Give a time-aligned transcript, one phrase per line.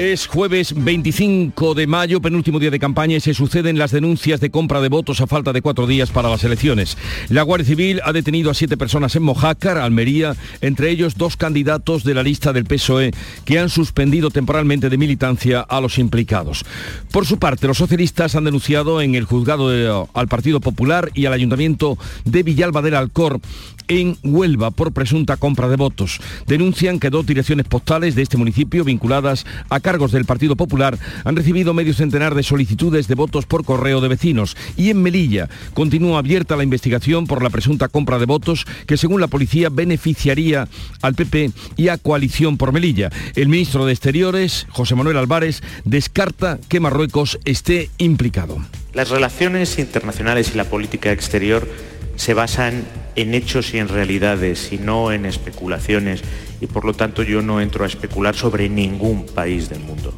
[0.00, 4.48] Es jueves 25 de mayo, penúltimo día de campaña y se suceden las denuncias de
[4.48, 6.96] compra de votos a falta de cuatro días para las elecciones.
[7.28, 12.02] La Guardia Civil ha detenido a siete personas en Mojácar, Almería, entre ellos dos candidatos
[12.02, 13.10] de la lista del PSOE
[13.44, 16.64] que han suspendido temporalmente de militancia a los implicados.
[17.12, 21.34] Por su parte, los socialistas han denunciado en el juzgado al Partido Popular y al
[21.34, 23.38] Ayuntamiento de Villalba del Alcor
[23.90, 26.20] en Huelva por presunta compra de votos.
[26.46, 31.36] Denuncian que dos direcciones postales de este municipio vinculadas a cargos del Partido Popular han
[31.36, 34.56] recibido medio centenar de solicitudes de votos por correo de vecinos.
[34.76, 39.20] Y en Melilla continúa abierta la investigación por la presunta compra de votos que según
[39.20, 40.68] la policía beneficiaría
[41.02, 43.10] al PP y a Coalición por Melilla.
[43.34, 48.58] El ministro de Exteriores, José Manuel Álvarez, descarta que Marruecos esté implicado.
[48.94, 51.66] Las relaciones internacionales y la política exterior
[52.20, 52.84] se basan
[53.16, 56.22] en hechos y en realidades y no en especulaciones
[56.60, 60.12] y por lo tanto yo no entro a especular sobre ningún país del mundo.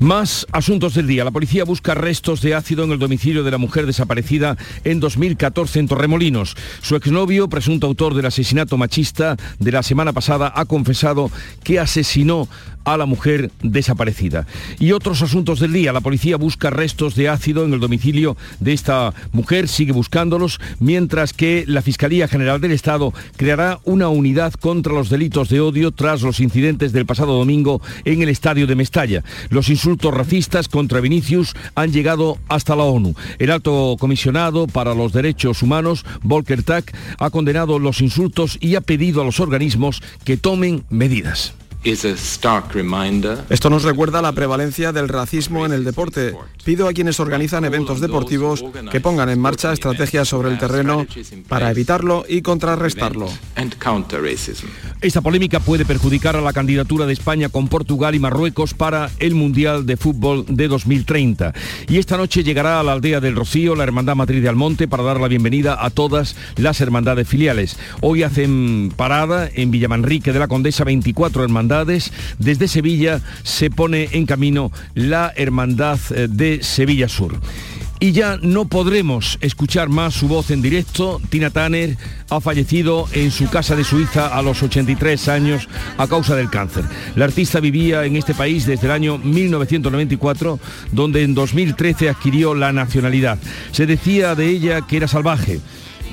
[0.00, 1.22] Más asuntos del día.
[1.22, 5.78] La policía busca restos de ácido en el domicilio de la mujer desaparecida en 2014
[5.78, 6.56] en Torremolinos.
[6.80, 11.30] Su exnovio, presunto autor del asesinato machista de la semana pasada, ha confesado
[11.62, 12.48] que asesinó
[12.84, 14.46] a la mujer desaparecida.
[14.78, 15.92] Y otros asuntos del día.
[15.92, 21.32] La policía busca restos de ácido en el domicilio de esta mujer, sigue buscándolos, mientras
[21.32, 26.22] que la Fiscalía General del Estado creará una unidad contra los delitos de odio tras
[26.22, 29.24] los incidentes del pasado domingo en el estadio de Mestalla.
[29.48, 33.14] Los insultos racistas contra Vinicius han llegado hasta la ONU.
[33.38, 38.80] El alto comisionado para los derechos humanos, Volker Tack, ha condenado los insultos y ha
[38.80, 41.54] pedido a los organismos que tomen medidas.
[43.48, 46.34] Esto nos recuerda la prevalencia del racismo en el deporte.
[46.62, 48.62] Pido a quienes organizan eventos deportivos
[48.92, 51.06] que pongan en marcha estrategias sobre el terreno
[51.48, 53.28] para evitarlo y contrarrestarlo.
[55.00, 59.34] Esta polémica puede perjudicar a la candidatura de España con Portugal y Marruecos para el
[59.34, 61.54] Mundial de Fútbol de 2030.
[61.88, 65.02] Y esta noche llegará a la aldea del Rocío la Hermandad Matriz de Almonte para
[65.02, 67.78] dar la bienvenida a todas las hermandades filiales.
[68.02, 71.69] Hoy hacen parada en Villamanrique de la Condesa 24 hermandades
[72.38, 77.38] desde Sevilla se pone en camino la Hermandad eh, de Sevilla Sur.
[78.02, 81.20] Y ya no podremos escuchar más su voz en directo.
[81.28, 81.98] Tina Tanner
[82.30, 86.84] ha fallecido en su casa de Suiza a los 83 años a causa del cáncer.
[87.14, 90.58] La artista vivía en este país desde el año 1994,
[90.92, 93.38] donde en 2013 adquirió la nacionalidad.
[93.70, 95.60] Se decía de ella que era salvaje,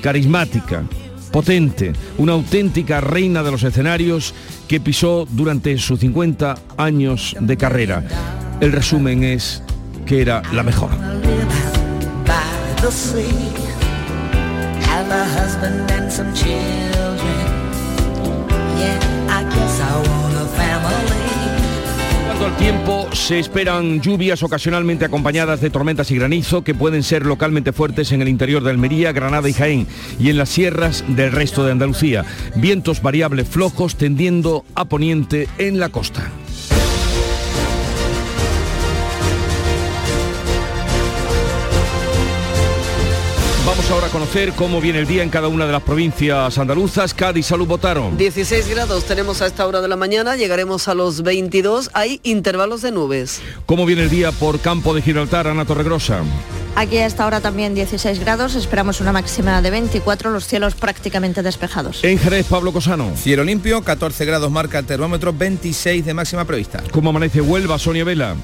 [0.02, 0.84] carismática,
[1.30, 4.34] potente, una auténtica reina de los escenarios
[4.66, 8.04] que pisó durante sus 50 años de carrera.
[8.60, 9.62] El resumen es
[10.06, 10.90] que era la mejor.
[22.44, 27.72] Al tiempo, se esperan lluvias ocasionalmente acompañadas de tormentas y granizo que pueden ser localmente
[27.72, 29.86] fuertes en el interior de Almería, Granada y Jaén
[30.20, 32.24] y en las sierras del resto de Andalucía.
[32.54, 36.30] Vientos variables flojos tendiendo a poniente en la costa.
[43.98, 47.14] Ahora a conocer cómo viene el día en cada una de las provincias andaluzas.
[47.14, 48.16] Cádiz, salud, votaron.
[48.16, 51.90] 16 grados tenemos a esta hora de la mañana, llegaremos a los 22.
[51.94, 53.40] Hay intervalos de nubes.
[53.66, 56.22] ¿Cómo viene el día por campo de Gibraltar, Ana Torregrosa?
[56.76, 61.42] Aquí a esta hora también 16 grados, esperamos una máxima de 24, los cielos prácticamente
[61.42, 62.04] despejados.
[62.04, 63.16] En Jerez, Pablo Cosano.
[63.16, 66.84] Cielo limpio, 14 grados marca el termómetro, 26 de máxima prevista.
[66.92, 68.36] ¿Cómo amanece Huelva, Sonia Vela?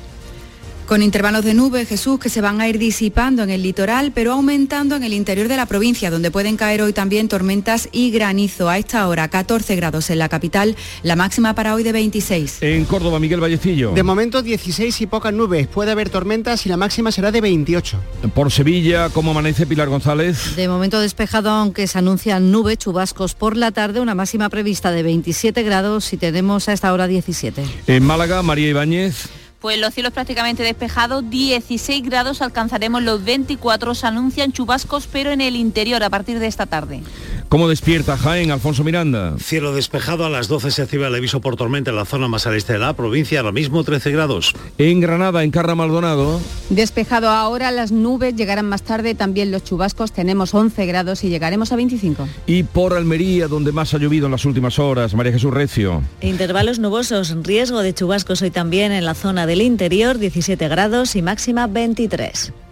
[0.86, 4.32] Con intervalos de nubes, Jesús, que se van a ir disipando en el litoral, pero
[4.32, 8.68] aumentando en el interior de la provincia, donde pueden caer hoy también tormentas y granizo.
[8.68, 12.58] A esta hora, 14 grados en la capital, la máxima para hoy de 26.
[12.60, 13.92] En Córdoba, Miguel Vallecillo.
[13.92, 15.68] De momento, 16 y pocas nubes.
[15.68, 17.98] Puede haber tormentas y la máxima será de 28.
[18.34, 20.54] Por Sevilla, ¿cómo amanece Pilar González?
[20.54, 25.02] De momento despejado, aunque se anuncian nubes, chubascos por la tarde, una máxima prevista de
[25.02, 27.64] 27 grados y tenemos a esta hora 17.
[27.86, 29.30] En Málaga, María Ibáñez.
[29.64, 35.40] Pues los cielos prácticamente despejados, 16 grados, alcanzaremos los 24, se anuncian chubascos, pero en
[35.40, 37.00] el interior a partir de esta tarde.
[37.48, 39.36] ¿Cómo despierta Jaén, Alfonso Miranda?
[39.38, 42.46] Cielo despejado a las 12 se activa el aviso por tormenta en la zona más
[42.46, 44.54] al este de la provincia, ahora mismo 13 grados.
[44.76, 46.40] En Granada, en Carra Maldonado.
[46.68, 51.70] Despejado ahora, las nubes llegarán más tarde, también los chubascos, tenemos 11 grados y llegaremos
[51.72, 52.28] a 25.
[52.46, 56.02] Y por Almería, donde más ha llovido en las últimas horas, María Jesús Recio.
[56.20, 61.22] Intervalos nubosos, riesgo de chubascos hoy también en la zona del interior, 17 grados y
[61.22, 62.63] máxima 23.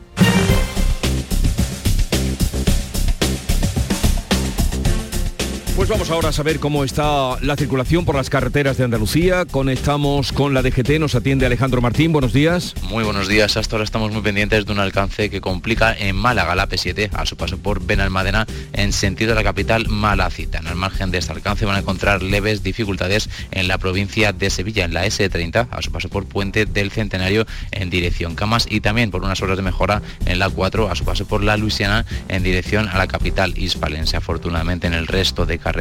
[5.82, 9.46] Pues vamos ahora a saber cómo está la circulación por las carreteras de Andalucía.
[9.46, 12.12] Conectamos con la DGT, nos atiende Alejandro Martín.
[12.12, 12.76] Buenos días.
[12.82, 13.56] Muy buenos días.
[13.56, 17.26] Hasta ahora estamos muy pendientes de un alcance que complica en Málaga la P7 a
[17.26, 20.58] su paso por Benalmádena en sentido de la capital Malacita.
[20.58, 24.50] En el margen de este alcance van a encontrar leves dificultades en la provincia de
[24.50, 28.82] Sevilla, en la S30 a su paso por Puente del Centenario en dirección Camas y
[28.82, 32.06] también por unas horas de mejora en la 4 a su paso por la Luisiana
[32.28, 34.16] en dirección a la capital hispalense.
[34.16, 35.71] Afortunadamente en el resto de carreteras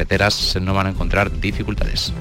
[0.60, 2.12] no van a encontrar dificultades.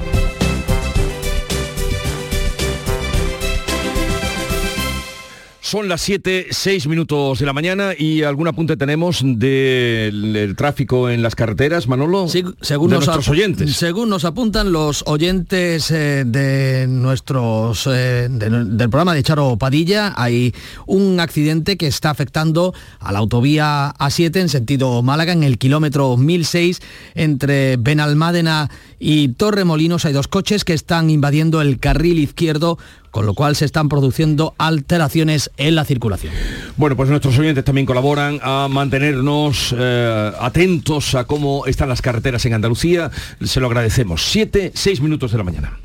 [5.71, 11.21] Son las 7, 6 minutos de la mañana y algún apunte tenemos del tráfico en
[11.23, 13.77] las carreteras, Manolo, según de nos nuestros oyentes.
[13.77, 20.13] Según nos apuntan los oyentes eh, de nuestros eh, de- del programa de Charo Padilla,
[20.17, 20.53] hay
[20.87, 26.17] un accidente que está afectando a la autovía A7 en sentido Málaga, en el kilómetro
[26.17, 26.81] 1006
[27.15, 28.69] entre Benalmádena
[28.99, 30.03] y Torremolinos.
[30.03, 32.77] Hay dos coches que están invadiendo el carril izquierdo
[33.11, 36.33] con lo cual se están produciendo alteraciones en la circulación.
[36.77, 42.45] Bueno, pues nuestros oyentes también colaboran a mantenernos eh, atentos a cómo están las carreteras
[42.45, 43.11] en Andalucía.
[43.43, 44.23] Se lo agradecemos.
[44.23, 45.77] 7, 6 minutos de la mañana.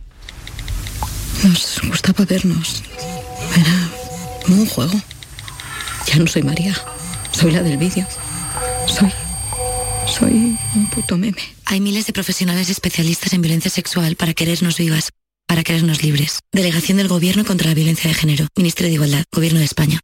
[1.42, 2.82] Nos gustaba vernos.
[3.54, 3.90] Era
[4.44, 4.94] como un juego.
[6.06, 6.74] Ya no soy María.
[7.32, 8.06] Soy la del vídeo.
[8.86, 9.12] Soy.
[10.06, 11.42] Soy un puto meme.
[11.66, 15.10] Hay miles de profesionales especialistas en violencia sexual para querernos vivas,
[15.46, 16.40] para querernos libres.
[16.52, 18.46] Delegación del Gobierno contra la Violencia de Género.
[18.56, 19.24] Ministerio de Igualdad.
[19.32, 20.00] Gobierno de España.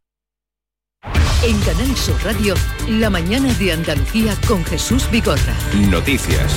[1.43, 2.55] En Canal Sur Radio,
[2.87, 5.57] la mañana de Andalucía con Jesús Vigorra.
[5.89, 6.53] Noticias.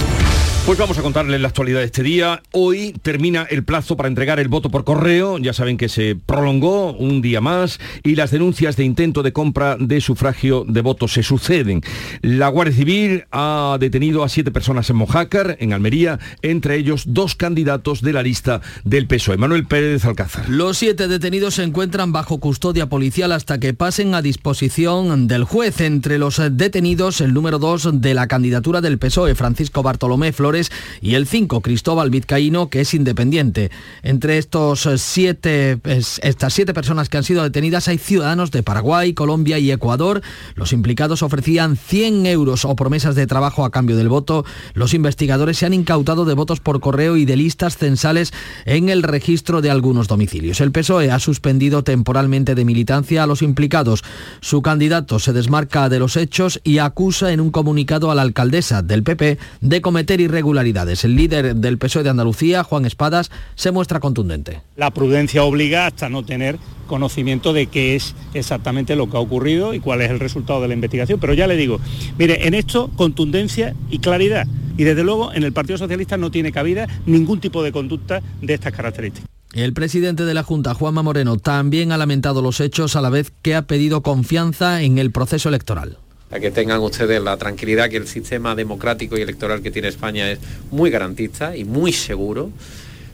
[0.66, 2.42] Pues vamos a contarles la actualidad de este día.
[2.50, 5.38] Hoy termina el plazo para entregar el voto por correo.
[5.38, 9.76] Ya saben que se prolongó un día más y las denuncias de intento de compra
[9.78, 11.82] de sufragio de voto se suceden.
[12.20, 17.36] La Guardia Civil ha detenido a siete personas en Mojácar, en Almería, entre ellos dos
[17.36, 19.36] candidatos de la lista del PSOE.
[19.36, 20.48] Manuel Pérez Alcázar.
[20.48, 25.80] Los siete detenidos se encuentran bajo custodia policial hasta que pasen a disposición del juez.
[25.80, 30.55] Entre los detenidos, el número dos de la candidatura del PSOE, Francisco Bartolomé Flores,
[31.00, 33.70] y el 5, Cristóbal Vizcaíno, que es independiente.
[34.02, 39.14] Entre estos siete, es- estas siete personas que han sido detenidas hay ciudadanos de Paraguay,
[39.14, 40.22] Colombia y Ecuador.
[40.54, 44.44] Los implicados ofrecían 100 euros o promesas de trabajo a cambio del voto.
[44.74, 48.32] Los investigadores se han incautado de votos por correo y de listas censales
[48.64, 50.60] en el registro de algunos domicilios.
[50.60, 54.04] El PSOE ha suspendido temporalmente de militancia a los implicados.
[54.40, 58.82] Su candidato se desmarca de los hechos y acusa en un comunicado a la alcaldesa
[58.82, 60.45] del PP de cometer irregularidades.
[60.46, 64.60] El líder del PSOE de Andalucía, Juan Espadas, se muestra contundente.
[64.76, 69.74] La prudencia obliga hasta no tener conocimiento de qué es exactamente lo que ha ocurrido
[69.74, 71.18] y cuál es el resultado de la investigación.
[71.18, 71.80] Pero ya le digo,
[72.16, 74.46] mire, en esto contundencia y claridad.
[74.76, 78.54] Y desde luego en el Partido Socialista no tiene cabida ningún tipo de conducta de
[78.54, 79.28] estas características.
[79.52, 83.32] El presidente de la Junta, Juanma Moreno, también ha lamentado los hechos a la vez
[83.42, 85.98] que ha pedido confianza en el proceso electoral.
[86.30, 90.30] A que tengan ustedes la tranquilidad que el sistema democrático y electoral que tiene España
[90.30, 90.38] es
[90.70, 92.50] muy garantista y muy seguro,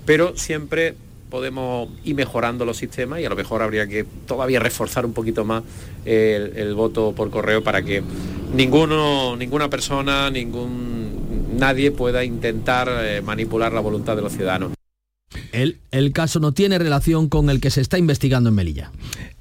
[0.06, 0.94] pero siempre
[1.30, 5.44] podemos ir mejorando los sistemas y a lo mejor habría que todavía reforzar un poquito
[5.44, 5.62] más
[6.04, 8.02] el, el voto por correo para que
[8.54, 11.02] ninguno, ninguna persona, ningún
[11.56, 14.72] nadie pueda intentar eh, manipular la voluntad de los ciudadanos.
[15.52, 18.90] El, el caso no tiene relación con el que se está investigando en Melilla.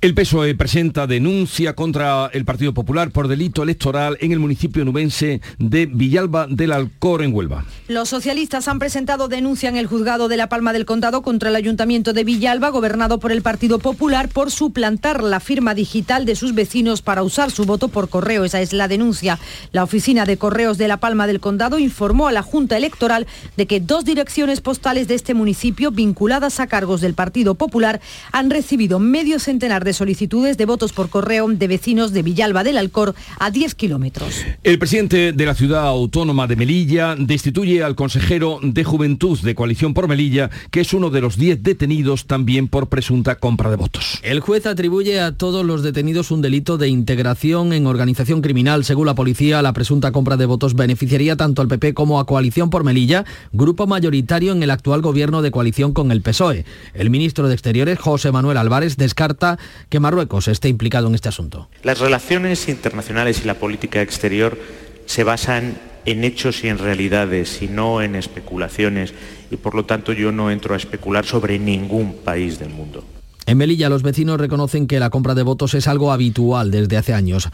[0.02, 5.42] El PSOE presenta denuncia contra el Partido Popular por delito electoral en el municipio nubense
[5.60, 7.66] de Villalba del Alcor en Huelva.
[7.88, 11.56] Los socialistas han presentado denuncia en el juzgado de La Palma del Condado contra el
[11.56, 16.54] Ayuntamiento de Villalba, gobernado por el Partido Popular, por suplantar la firma digital de sus
[16.54, 18.44] vecinos para usar su voto por correo.
[18.44, 19.40] Esa es la denuncia.
[19.72, 23.66] La oficina de correos de La Palma del Condado informó a la Junta Electoral de
[23.66, 28.00] que dos direcciones postales de este municipio, vinculadas a cargos del Partido Popular
[28.32, 32.78] han recibido medio centenar de solicitudes de votos por correo de vecinos de Villalba del
[32.78, 34.46] Alcor a 10 kilómetros.
[34.64, 39.94] El presidente de la ciudad autónoma de Melilla destituye al consejero de Juventud de Coalición
[39.94, 44.20] por Melilla, que es uno de los 10 detenidos también por presunta compra de votos.
[44.22, 48.84] El juez atribuye a todos los detenidos un delito de integración en organización criminal.
[48.84, 52.70] Según la policía, la presunta compra de votos beneficiaría tanto al PP como a Coalición
[52.70, 56.66] por Melilla, grupo mayoritario en el actual gobierno de coalición con el PSOE.
[56.94, 59.58] El ministro de Exteriores, José Manuel Álvarez, descarta
[59.90, 61.70] que Marruecos esté implicado en este asunto.
[61.84, 64.58] Las relaciones internacionales y la política exterior
[65.06, 69.14] se basan en hechos y en realidades y no en especulaciones
[69.50, 73.04] y por lo tanto yo no entro a especular sobre ningún país del mundo.
[73.46, 77.14] En Melilla los vecinos reconocen que la compra de votos es algo habitual desde hace
[77.14, 77.50] años.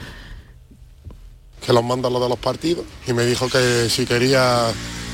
[1.65, 4.67] Que los manda lo de los partidos y me dijo que si quería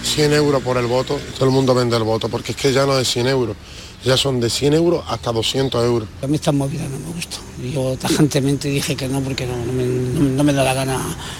[0.03, 2.85] 100 euros por el voto, todo el mundo vende el voto, porque es que ya
[2.85, 3.55] no es 100 euros,
[4.03, 6.07] ya son de 100 euros hasta 200 euros.
[6.21, 7.37] A mí esta movida no me gusta.
[7.73, 10.99] Yo tajantemente dije que no porque no, no, me, no me, da la gana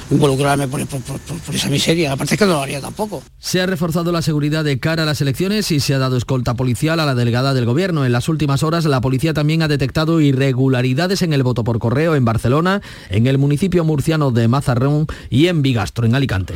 [0.10, 2.14] involucrarme por, por, por, por, esa miseria.
[2.14, 3.22] Aparte es que no lo haría tampoco.
[3.38, 6.54] Se ha reforzado la seguridad de cara a las elecciones y se ha dado escolta
[6.54, 8.06] policial a la delegada del gobierno.
[8.06, 12.16] En las últimas horas la policía también ha detectado irregularidades en el voto por correo
[12.16, 16.54] en Barcelona, en el municipio murciano de Mazarrón y en Bigastro, en Alicante.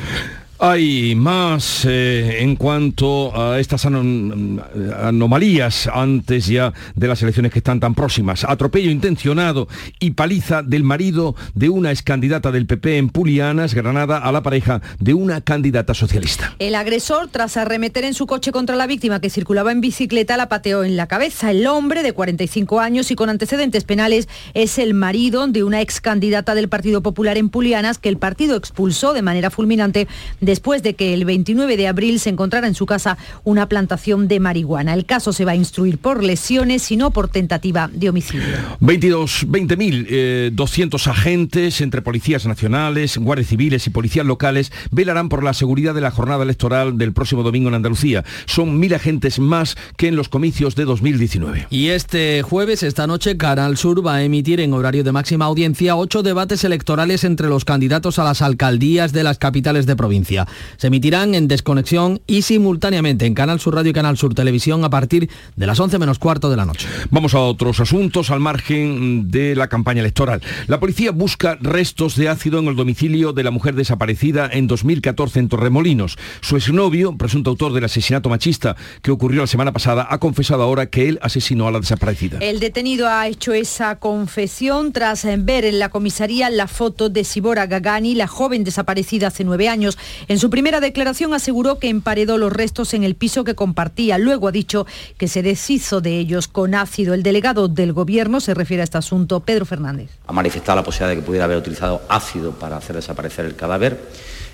[0.59, 4.59] Hay más eh, en cuanto a estas anom
[5.03, 8.43] anomalías antes ya de las elecciones que están tan próximas.
[8.43, 9.67] Atropello intencionado
[9.99, 14.81] y paliza del marido de una excandidata del PP en Pulianas, Granada, a la pareja
[14.99, 16.55] de una candidata socialista.
[16.57, 20.49] El agresor, tras arremeter en su coche contra la víctima que circulaba en bicicleta, la
[20.49, 21.51] pateó en la cabeza.
[21.51, 26.01] El hombre, de 45 años y con antecedentes penales, es el marido de una ex
[26.01, 30.07] candidata del Partido Popular en Pulianas que el partido expulsó de manera fulminante
[30.47, 34.39] después de que el 29 de abril se encontrara en su casa una plantación de
[34.39, 34.93] marihuana.
[34.93, 38.55] El caso se va a instruir por lesiones y no por tentativa de homicidio.
[38.79, 45.93] 22, 20.200 agentes entre policías nacionales, guardias civiles y policías locales velarán por la seguridad
[45.93, 48.23] de la jornada electoral del próximo domingo en Andalucía.
[48.45, 51.67] Son mil agentes más que en los comicios de 2019.
[51.69, 55.97] Y este jueves, esta noche, Canal Sur va a emitir en horario de máxima audiencia
[55.97, 60.36] ocho debates electorales entre los candidatos a las alcaldías de las capitales de provincia.
[60.77, 64.89] Se emitirán en desconexión y simultáneamente en Canal Sur Radio y Canal Sur Televisión a
[64.89, 66.87] partir de las 11 menos cuarto de la noche.
[67.09, 70.41] Vamos a otros asuntos al margen de la campaña electoral.
[70.67, 75.39] La policía busca restos de ácido en el domicilio de la mujer desaparecida en 2014
[75.39, 76.17] en Torremolinos.
[76.41, 80.87] Su exnovio, presunto autor del asesinato machista que ocurrió la semana pasada, ha confesado ahora
[80.87, 82.39] que él asesinó a la desaparecida.
[82.41, 87.67] El detenido ha hecho esa confesión tras ver en la comisaría la foto de Sibora
[87.67, 89.97] Gagani, la joven desaparecida hace nueve años.
[90.29, 94.17] En su primera declaración aseguró que emparedó los restos en el piso que compartía.
[94.17, 94.85] Luego ha dicho
[95.17, 97.13] que se deshizo de ellos con ácido.
[97.13, 100.09] El delegado del gobierno se refiere a este asunto, Pedro Fernández.
[100.27, 103.97] Ha manifestado la posibilidad de que pudiera haber utilizado ácido para hacer desaparecer el cadáver.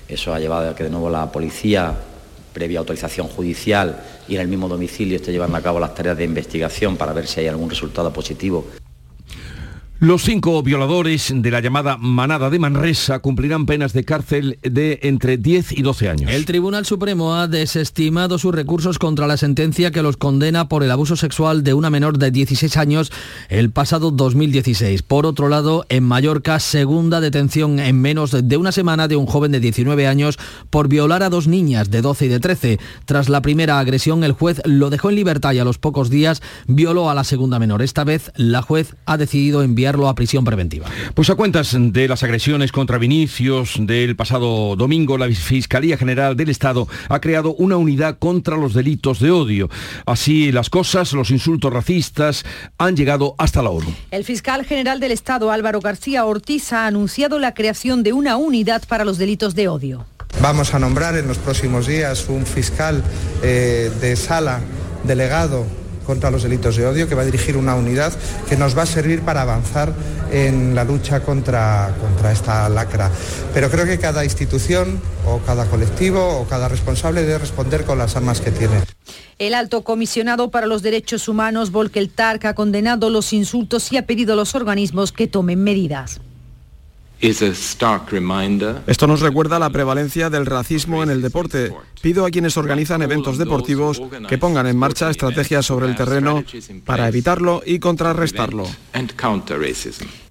[0.07, 1.95] Eso ha llevado a que de nuevo la policía
[2.53, 6.23] previa autorización judicial y en el mismo domicilio esté llevando a cabo las tareas de
[6.23, 8.67] investigación para ver si hay algún resultado positivo
[10.03, 15.37] los cinco violadores de la llamada manada de Manresa cumplirán penas de cárcel de entre
[15.37, 16.29] 10 y 12 años.
[16.29, 20.91] El Tribunal Supremo ha desestimado sus recursos contra la sentencia que los condena por el
[20.91, 23.13] abuso sexual de una menor de 16 años
[23.47, 25.03] el pasado 2016.
[25.03, 29.53] Por otro lado, en Mallorca, segunda detención en menos de una semana de un joven
[29.53, 30.37] de 19 años
[30.69, 32.79] por violar a dos niñas de 12 y de 13.
[33.05, 36.41] Tras la primera agresión, el juez lo dejó en libertad y a los pocos días
[36.67, 37.81] violó a la segunda menor.
[37.81, 40.87] Esta vez, la juez ha decidido enviar a prisión preventiva.
[41.13, 46.49] Pues a cuentas de las agresiones contra Vinicius del pasado domingo, la Fiscalía General del
[46.49, 49.69] Estado ha creado una unidad contra los delitos de odio.
[50.05, 52.45] Así las cosas, los insultos racistas
[52.77, 53.93] han llegado hasta la ONU.
[54.11, 58.83] El fiscal general del Estado, Álvaro García Ortiz, ha anunciado la creación de una unidad
[58.87, 60.05] para los delitos de odio.
[60.41, 63.03] Vamos a nombrar en los próximos días un fiscal
[63.43, 64.61] eh, de sala
[65.03, 65.65] delegado
[66.05, 68.13] contra los delitos de odio, que va a dirigir una unidad
[68.47, 69.93] que nos va a servir para avanzar
[70.31, 73.09] en la lucha contra, contra esta lacra.
[73.53, 78.15] Pero creo que cada institución o cada colectivo o cada responsable debe responder con las
[78.15, 78.75] armas que tiene.
[79.39, 84.05] El alto comisionado para los derechos humanos, Volker Tark, ha condenado los insultos y ha
[84.05, 86.21] pedido a los organismos que tomen medidas.
[88.85, 91.71] Esto nos recuerda la prevalencia del racismo en el deporte.
[92.01, 96.43] Pido a quienes organizan eventos deportivos que pongan en marcha estrategias sobre el terreno
[96.85, 98.65] para evitarlo y contrarrestarlo.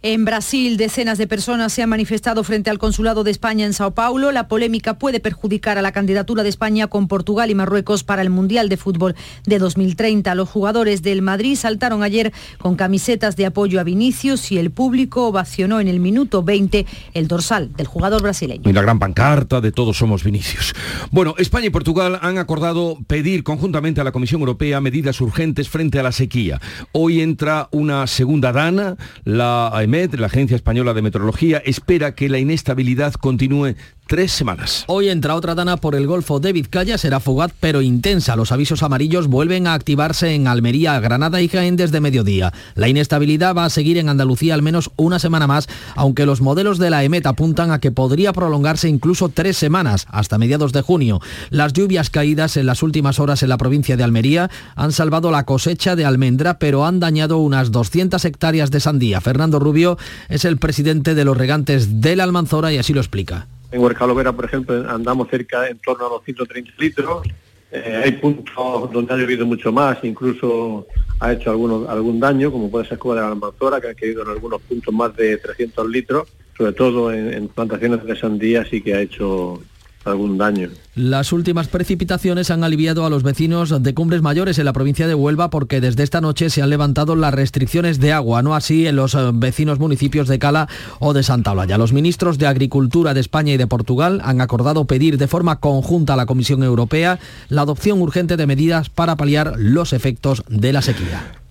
[0.04, 3.92] En Brasil, decenas de personas se han manifestado frente al consulado de España en Sao
[3.92, 4.32] Paulo.
[4.32, 8.28] La polémica puede perjudicar a la candidatura de España con Portugal y Marruecos para el
[8.28, 10.34] Mundial de Fútbol de 2030.
[10.34, 15.28] Los jugadores del Madrid saltaron ayer con camisetas de apoyo a Vinicius y el público
[15.28, 16.81] ovacionó en el minuto 20
[17.14, 18.68] el dorsal del jugador brasileño.
[18.68, 20.74] Y la gran pancarta de todos somos Vinicius.
[21.10, 25.98] Bueno, España y Portugal han acordado pedir conjuntamente a la Comisión Europea medidas urgentes frente
[25.98, 26.60] a la sequía.
[26.92, 33.14] Hoy entra una segunda dana, la la Agencia Española de Meteorología, espera que la inestabilidad
[33.14, 33.74] continúe
[34.12, 34.84] tres semanas.
[34.88, 38.36] Hoy entra otra dana por el Golfo de Vizcaya, será fugaz pero intensa.
[38.36, 42.52] Los avisos amarillos vuelven a activarse en Almería, Granada y Jaén desde mediodía.
[42.74, 46.76] La inestabilidad va a seguir en Andalucía al menos una semana más, aunque los modelos
[46.76, 51.20] de la EMET apuntan a que podría prolongarse incluso tres semanas, hasta mediados de junio.
[51.48, 55.44] Las lluvias caídas en las últimas horas en la provincia de Almería han salvado la
[55.44, 59.22] cosecha de almendra, pero han dañado unas 200 hectáreas de sandía.
[59.22, 59.96] Fernando Rubio
[60.28, 63.46] es el presidente de los regantes de la Almanzora y así lo explica.
[63.72, 67.26] En Huercalovera, por ejemplo, andamos cerca en torno a los 130 litros.
[67.70, 70.86] Eh, hay puntos donde ha llovido mucho más, incluso
[71.20, 74.22] ha hecho algunos, algún daño, como puede ser Cuba de la Almanzora, que ha caído
[74.22, 78.82] en algunos puntos más de 300 litros, sobre todo en, en plantaciones de sandía sí
[78.82, 79.62] que ha hecho
[80.04, 80.68] algún daño.
[80.94, 85.14] Las últimas precipitaciones han aliviado a los vecinos de Cumbres Mayores en la provincia de
[85.14, 88.96] Huelva porque desde esta noche se han levantado las restricciones de agua, no así en
[88.96, 90.68] los eh, vecinos municipios de Cala
[90.98, 91.78] o de Santa Olalla.
[91.78, 96.14] Los ministros de Agricultura de España y de Portugal han acordado pedir de forma conjunta
[96.14, 97.18] a la Comisión Europea
[97.48, 101.41] la adopción urgente de medidas para paliar los efectos de la sequía.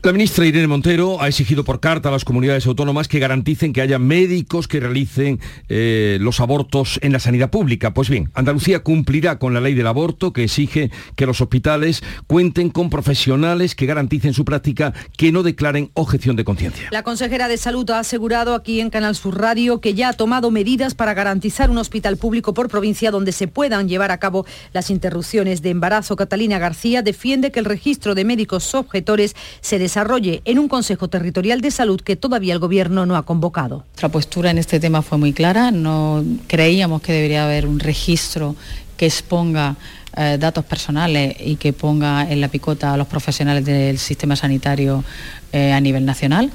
[0.00, 3.80] La ministra Irene Montero ha exigido por carta a las comunidades autónomas que garanticen que
[3.80, 7.92] haya médicos que realicen eh, los abortos en la sanidad pública.
[7.94, 12.70] Pues bien, Andalucía cumplirá con la ley del aborto que exige que los hospitales cuenten
[12.70, 16.86] con profesionales que garanticen su práctica, que no declaren objeción de conciencia.
[16.92, 20.52] La consejera de Salud ha asegurado aquí en Canal Sur Radio que ya ha tomado
[20.52, 24.90] medidas para garantizar un hospital público por provincia donde se puedan llevar a cabo las
[24.90, 26.14] interrupciones de embarazo.
[26.14, 31.62] Catalina García defiende que el registro de médicos objetores se desarrolle en un Consejo Territorial
[31.62, 33.84] de Salud que todavía el Gobierno no ha convocado.
[33.88, 38.54] Nuestra postura en este tema fue muy clara, no creíamos que debería haber un registro
[38.98, 39.76] que exponga
[40.14, 45.04] eh, datos personales y que ponga en la picota a los profesionales del sistema sanitario
[45.52, 46.52] eh, a nivel nacional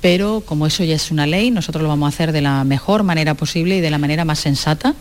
[0.00, 3.02] pero como eso ya es una ley, nosotros lo vamos a hacer de la mejor
[3.02, 4.94] manera posible y de la manera más sensata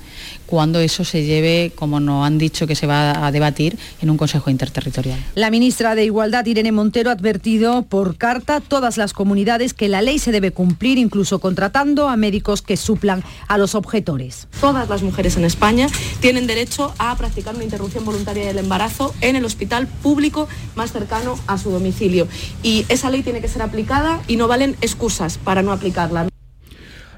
[0.46, 4.18] cuando eso se lleve, como nos han dicho que se va a debatir, en un
[4.18, 5.20] Consejo Interterritorial.
[5.36, 9.90] La ministra de Igualdad, Irene Montero, ha advertido por carta a todas las comunidades que
[9.90, 14.48] la ley se debe cumplir, incluso contratando a médicos que suplan a los objetores.
[14.60, 15.88] Todas las mujeres en España
[16.20, 21.38] tienen derecho a practicar una interrupción voluntaria del embarazo en el hospital público más cercano
[21.48, 22.28] a su domicilio.
[22.64, 26.28] Y esa ley tiene que ser aplicada y no valen excusas para no aplicarla.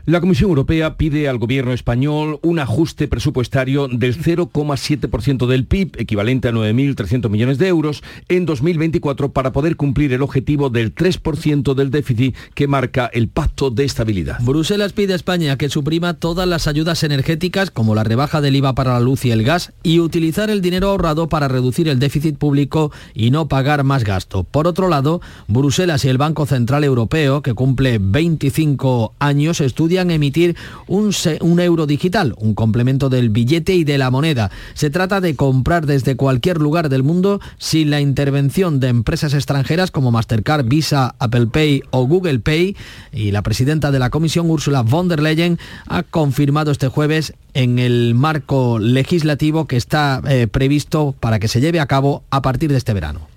[0.10, 6.48] La Comisión Europea pide al gobierno español un ajuste presupuestario del 0,7% del PIB, equivalente
[6.48, 11.92] a 9.300 millones de euros, en 2024 para poder cumplir el objetivo del 3% del
[11.92, 14.38] déficit que marca el Pacto de Estabilidad.
[14.40, 18.76] Bruselas pide a España que suprima todas las ayudas energéticas, como la rebaja del IVA
[18.76, 22.38] para la luz y el gas, y utilizar el dinero ahorrado para reducir el déficit
[22.38, 24.46] público y no pagar más gasto.
[24.46, 30.56] Por otro lado, Bruselas y el Banco Central Europeo, que cumple 25 años, estudian emitir
[30.88, 31.12] un,
[31.60, 34.52] euro digital, un complemento del billete y de la moneda.
[34.74, 39.92] Se trata de comprar desde cualquier lugar del mundo sin la intervención de empresas extranjeras
[39.92, 42.76] como Mastercard, Visa, Apple Pay o Google Pay.
[43.12, 45.58] Y la presidenta de la Comisión, Ursula von der Leyen,
[45.88, 51.60] ha confirmado este jueves en el marco legislativo que está eh, previsto para que se
[51.62, 53.28] lleve a cabo a partir de este verano.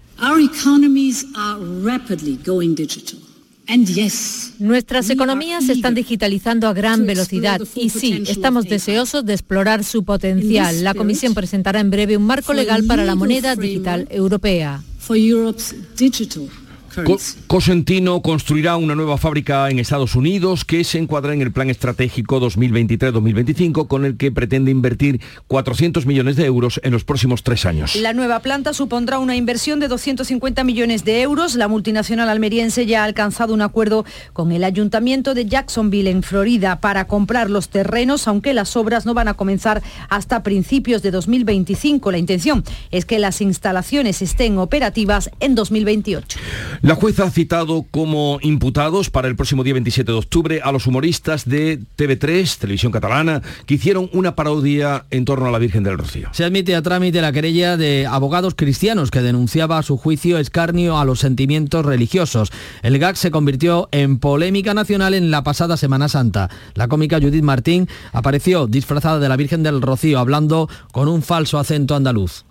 [4.58, 10.04] Nuestras economías se están digitalizando a gran velocidad y sí, estamos deseosos de explorar su
[10.04, 10.82] potencial.
[10.82, 14.82] La Comisión presentará en breve un marco legal para la moneda digital europea.
[17.46, 22.40] Cosentino construirá una nueva fábrica en Estados Unidos que se encuadra en el plan estratégico
[22.40, 27.96] 2023-2025 con el que pretende invertir 400 millones de euros en los próximos tres años.
[27.96, 31.54] La nueva planta supondrá una inversión de 250 millones de euros.
[31.54, 36.80] La multinacional almeriense ya ha alcanzado un acuerdo con el ayuntamiento de Jacksonville en Florida
[36.80, 42.10] para comprar los terrenos, aunque las obras no van a comenzar hasta principios de 2025.
[42.10, 46.38] La intención es que las instalaciones estén operativas en 2028.
[46.82, 50.86] La jueza ha citado como imputados para el próximo día 27 de octubre a los
[50.86, 55.98] humoristas de TV3, Televisión Catalana, que hicieron una parodia en torno a la Virgen del
[55.98, 56.30] Rocío.
[56.32, 60.98] Se admite a trámite la querella de abogados cristianos que denunciaba a su juicio escarnio
[60.98, 62.50] a los sentimientos religiosos.
[62.82, 66.48] El gag se convirtió en polémica nacional en la pasada Semana Santa.
[66.72, 71.58] La cómica Judith Martín apareció disfrazada de la Virgen del Rocío hablando con un falso
[71.58, 72.46] acento andaluz.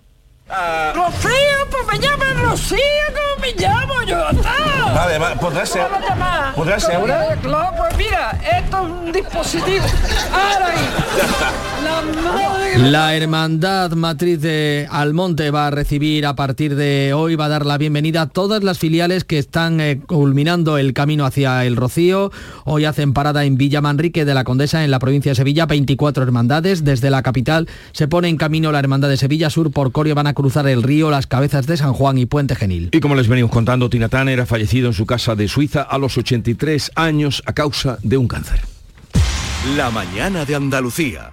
[0.50, 1.30] Uh, Rocío,
[1.70, 2.76] pues me llaman Rocío,
[3.14, 4.18] como me llamo yo.
[4.44, 4.92] Ah.
[4.96, 5.86] Vale, vale, podrá ser.
[6.56, 7.38] ¿Podrá ser ahora?
[7.40, 9.84] Claro, pues mira, esto es un dispositivo.
[10.32, 10.78] Ahora ahí.
[12.78, 17.48] La, la Hermandad Matriz de Almonte va a recibir a partir de hoy, va a
[17.48, 21.76] dar la bienvenida a todas las filiales que están eh, culminando el camino hacia el
[21.76, 22.32] Rocío.
[22.64, 26.22] Hoy hacen parada en Villa Manrique de la Condesa, en la provincia de Sevilla, 24
[26.22, 26.84] hermandades.
[26.84, 30.26] Desde la capital se pone en camino la Hermandad de Sevilla Sur por Corio, van
[30.26, 32.88] a cruzar el río, las cabezas de San Juan y Puente Genil.
[32.92, 35.98] Y como les venimos contando, Tina Turner ha fallecido en su casa de Suiza a
[35.98, 38.60] los 83 años a causa de un cáncer.
[39.76, 41.32] La mañana de Andalucía.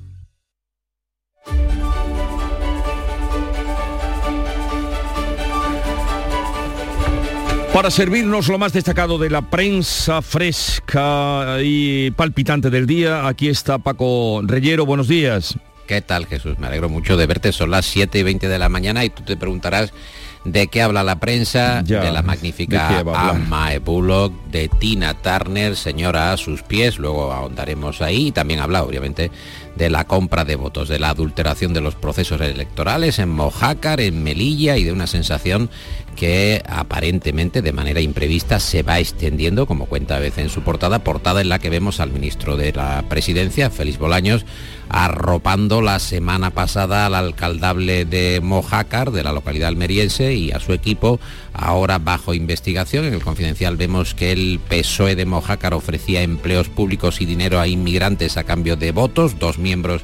[7.73, 13.77] Para servirnos lo más destacado de la prensa fresca y palpitante del día, aquí está
[13.77, 14.85] Paco Reyero.
[14.85, 15.55] Buenos días.
[15.87, 16.59] ¿Qué tal, Jesús?
[16.59, 17.53] Me alegro mucho de verte.
[17.53, 19.93] Son las 7 y 20 de la mañana y tú te preguntarás
[20.43, 23.35] de qué habla la prensa, Ya, de la ¿de magnífica hablar?
[23.35, 28.83] Amma Bullock, de Tina Turner, señora a sus pies, luego ahondaremos ahí, y también habla
[28.83, 29.31] obviamente
[29.75, 34.23] de la compra de votos, de la adulteración de los procesos electorales en Mojácar, en
[34.23, 35.69] Melilla y de una sensación
[36.15, 40.99] que aparentemente de manera imprevista se va extendiendo, como cuenta a veces en su portada,
[40.99, 44.45] portada en la que vemos al ministro de la Presidencia, Félix Bolaños,
[44.93, 50.73] arropando la semana pasada al alcaldable de Mojácar, de la localidad almeriense, y a su
[50.73, 51.19] equipo,
[51.53, 53.05] ahora bajo investigación.
[53.05, 57.67] En el confidencial vemos que el PSOE de Mojácar ofrecía empleos públicos y dinero a
[57.67, 60.01] inmigrantes a cambio de votos, dos miembros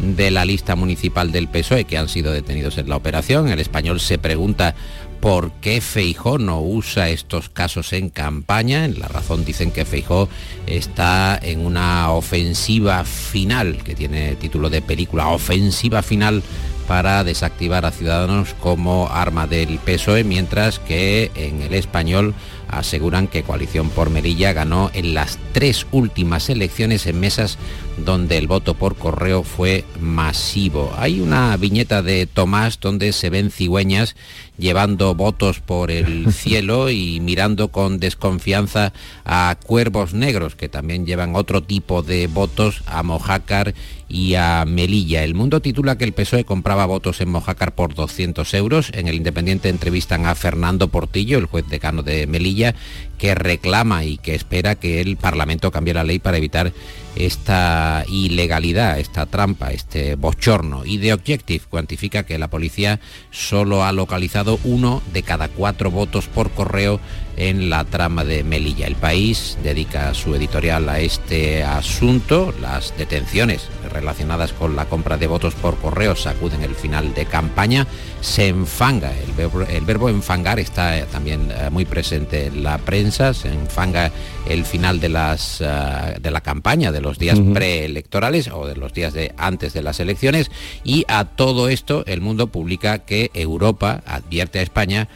[0.00, 3.48] de la lista municipal del PSOE que han sido detenidos en la operación.
[3.48, 4.76] El español se pregunta
[5.20, 8.84] por qué Feijó no usa estos casos en campaña.
[8.84, 10.28] En la razón dicen que Feijó
[10.66, 16.42] está en una ofensiva final, que tiene título de película, ofensiva final
[16.90, 22.34] para desactivar a Ciudadanos como arma del PSOE, mientras que en el español
[22.66, 27.58] aseguran que Coalición por Melilla ganó en las tres últimas elecciones en mesas
[27.96, 30.92] donde el voto por correo fue masivo.
[30.98, 34.16] Hay una viñeta de Tomás donde se ven cigüeñas
[34.60, 38.92] llevando votos por el cielo y mirando con desconfianza
[39.24, 43.74] a cuervos negros que también llevan otro tipo de votos a Mojácar
[44.10, 45.22] y a Melilla.
[45.22, 48.90] El Mundo titula que el PSOE compraba votos en Mojácar por 200 euros.
[48.92, 52.74] En el Independiente entrevistan a Fernando Portillo, el juez decano de Melilla,
[53.20, 56.72] que reclama y que espera que el Parlamento cambie la ley para evitar
[57.16, 60.86] esta ilegalidad, esta trampa, este bochorno.
[60.86, 62.98] Y The Objective cuantifica que la policía
[63.30, 66.98] solo ha localizado uno de cada cuatro votos por correo
[67.40, 68.86] en la trama de Melilla.
[68.86, 72.52] El país dedica su editorial a este asunto.
[72.60, 77.86] Las detenciones relacionadas con la compra de votos por correo sacuden el final de campaña.
[78.20, 82.76] Se enfanga, el verbo, el verbo enfangar está eh, también eh, muy presente en la
[82.76, 84.12] prensa, se enfanga
[84.46, 88.92] el final de, las, eh, de la campaña, de los días preelectorales o de los
[88.92, 90.50] días de antes de las elecciones
[90.84, 95.08] y a todo esto el mundo publica que Europa advierte a España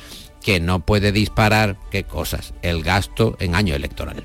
[0.44, 2.52] que no puede disparar, ¿qué cosas?
[2.62, 4.24] El gasto en año electoral.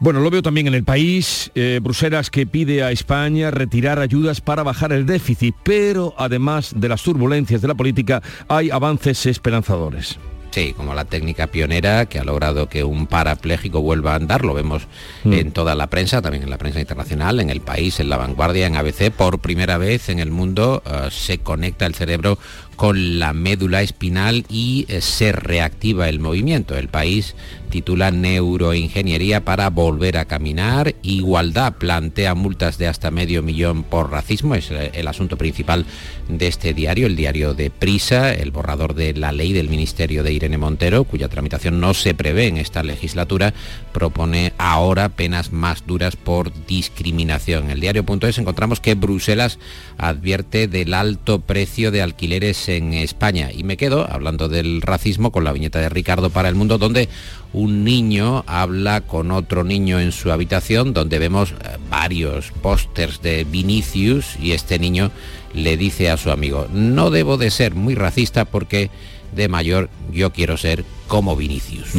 [0.00, 1.50] Bueno, lo veo también en el país.
[1.54, 6.88] eh, Bruselas que pide a España retirar ayudas para bajar el déficit, pero además de
[6.88, 10.18] las turbulencias de la política hay avances esperanzadores.
[10.52, 14.54] Sí, como la técnica pionera que ha logrado que un parapléjico vuelva a andar, lo
[14.54, 14.86] vemos
[15.24, 15.32] Mm.
[15.32, 18.68] en toda la prensa, también en la prensa internacional, en el país, en la vanguardia,
[18.68, 22.38] en ABC, por primera vez en el mundo eh, se conecta el cerebro
[22.74, 26.76] con la médula espinal y eh, se reactiva el movimiento.
[26.76, 27.34] El país
[27.74, 30.94] titula Neuroingeniería para volver a caminar.
[31.02, 34.54] Igualdad plantea multas de hasta medio millón por racismo.
[34.54, 35.84] Es eh, el asunto principal
[36.28, 40.32] de este diario, el diario de Prisa, el borrador de la ley del Ministerio de
[40.32, 43.54] Irene Montero, cuya tramitación no se prevé en esta legislatura,
[43.92, 47.64] propone ahora penas más duras por discriminación.
[47.64, 49.58] En el diario.es encontramos que Bruselas
[49.98, 53.50] advierte del alto precio de alquileres en España.
[53.52, 57.08] Y me quedo, hablando del racismo, con la viñeta de Ricardo para el Mundo, donde
[57.52, 63.44] un niño habla con otro niño en su habitación donde vemos eh, varios pósters de
[63.44, 65.10] Vinicius y este niño
[65.54, 68.90] le dice a su amigo, no debo de ser muy racista porque
[69.34, 71.90] de mayor yo quiero ser como Vinicius.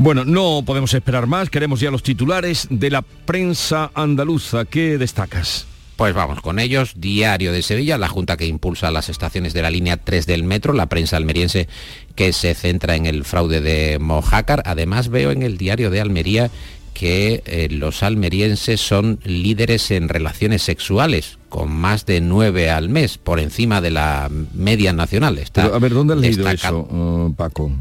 [0.00, 4.64] Bueno, no podemos esperar más, queremos ya los titulares de la prensa andaluza.
[4.64, 5.66] ¿Qué destacas?
[5.98, 6.92] Pues vamos con ellos.
[6.94, 10.72] Diario de Sevilla, la junta que impulsa las estaciones de la línea 3 del metro,
[10.72, 11.66] la prensa almeriense
[12.14, 14.62] que se centra en el fraude de Mojácar.
[14.64, 16.52] Además veo en el diario de Almería
[16.94, 23.18] que eh, los almerienses son líderes en relaciones sexuales, con más de nueve al mes,
[23.18, 25.38] por encima de la media nacional.
[25.38, 27.72] Está a ver, ¿dónde has leído eso, uh, Paco?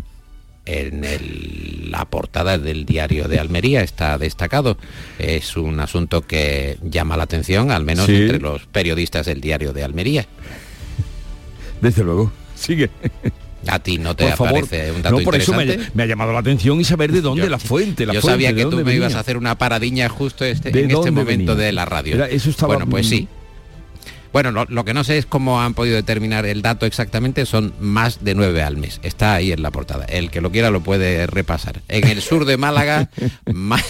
[0.68, 4.78] En la portada del diario de Almería está destacado.
[5.18, 9.84] Es un asunto que llama la atención, al menos entre los periodistas del diario de
[9.84, 10.28] Almería.
[11.82, 12.90] Desde luego, sigue.
[13.68, 16.80] A ti no te aparece un dato no, por eso me, ha llamado la atención
[16.80, 18.06] y saber de dónde la fuente.
[18.06, 21.12] La yo sabía que tú me ibas a hacer una paradiña justo este, en este
[21.12, 22.24] momento de la radio.
[22.26, 23.28] eso estaba, bueno, pues sí.
[24.34, 28.24] Bueno, lo, que no sé es cómo han podido determinar el dato exactamente, son más
[28.24, 29.00] de nueve al mes.
[29.04, 30.06] Está ahí en la portada.
[30.06, 31.82] El que lo quiera lo puede repasar.
[31.88, 33.10] En el sur de Málaga,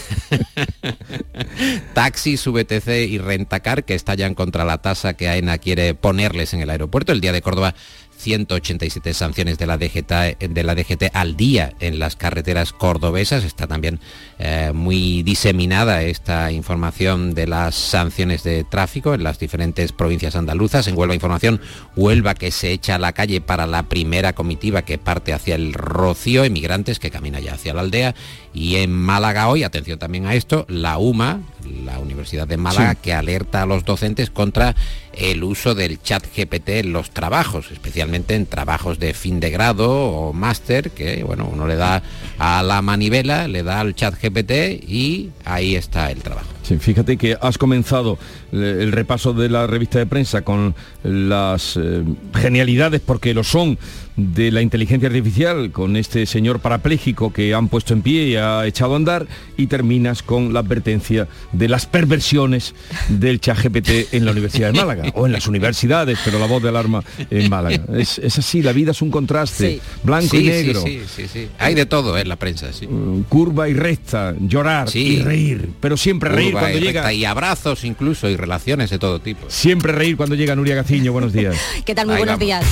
[1.93, 6.69] taxis, VTC y Rentacar que estallan contra la tasa que AENA quiere ponerles en el
[6.69, 7.12] aeropuerto.
[7.12, 7.76] El día de Córdoba
[8.18, 13.44] 187 sanciones de la, DGT, de la DGT al día en las carreteras cordobesas.
[13.44, 14.00] Está también
[14.40, 20.88] eh, muy diseminada esta información de las sanciones de tráfico en las diferentes provincias andaluzas.
[20.88, 21.62] En Huelva Información,
[21.96, 25.74] Huelva que se echa a la calle para la primera comitiva que parte hacia el
[25.74, 28.16] Rocío, emigrantes que camina ya hacia la aldea.
[28.58, 31.41] Y en Málaga hoy, atención también a esto, la UMA,
[31.86, 34.76] la Universidad de Málaga, que alerta a los docentes contra
[35.13, 39.91] el uso del chat GPT en los trabajos, especialmente en trabajos de fin de grado
[39.91, 42.02] o máster, que bueno, uno le da
[42.39, 46.48] a la manivela, le da al chat GPT y ahí está el trabajo.
[46.63, 48.17] Sí, fíjate que has comenzado
[48.52, 53.78] el repaso de la revista de prensa con las eh, genialidades, porque lo son,
[54.18, 58.66] de la inteligencia artificial con este señor parapléjico que han puesto en pie y ha
[58.66, 59.28] echado a andar
[59.58, 62.74] y terminas con la advertencia de las perversiones
[63.10, 66.70] del ChatGPT en la Universidad de Málaga o en las universidades, pero la voz de
[66.70, 67.84] alarma en Málaga.
[67.96, 70.82] Es, así, la vida es un contraste, blanco y negro.
[70.82, 75.22] Sí, sí, sí, Hay de todo en la prensa, mm, Curva y recta, llorar y
[75.22, 77.14] reír, pero siempre reír cuando llega...
[77.14, 79.50] Y abrazos incluso y relaciones de todo tipo.
[79.50, 81.56] Siempre reír cuando llega Nuria Gaciño, buenos días.
[81.86, 82.08] ¿Qué tal?
[82.08, 82.66] Muy buenos días.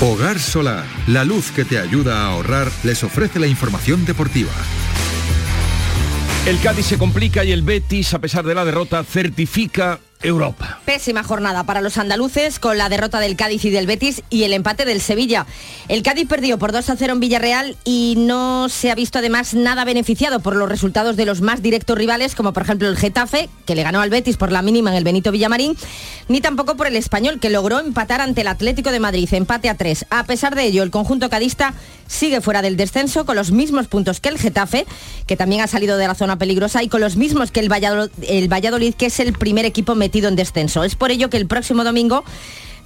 [0.00, 0.75] Hogar Solar,
[1.06, 4.52] la luz que te ayuda a ahorrar, les ofrece la información deportiva.
[6.46, 10.80] El Cádiz se complica y el Betis, a pesar de la derrota, certifica Europa.
[10.84, 14.52] Pésima jornada para los andaluces con la derrota del Cádiz y del Betis y el
[14.52, 15.46] empate del Sevilla.
[15.88, 19.54] El Cádiz perdió por 2 a 0 en Villarreal y no se ha visto además
[19.54, 23.48] nada beneficiado por los resultados de los más directos rivales, como por ejemplo el Getafe,
[23.66, 25.76] que le ganó al Betis por la mínima en el Benito Villamarín,
[26.28, 29.76] ni tampoco por el Español, que logró empatar ante el Atlético de Madrid, empate a
[29.76, 30.06] 3.
[30.10, 31.74] A pesar de ello, el conjunto cadista
[32.08, 34.86] sigue fuera del descenso con los mismos puntos que el Getafe,
[35.26, 38.94] que también ha salido de la zona peligrosa, y con los mismos que el Valladolid,
[38.94, 40.84] que es el primer equipo metido en descenso.
[40.84, 42.24] Es por ello que el próximo domingo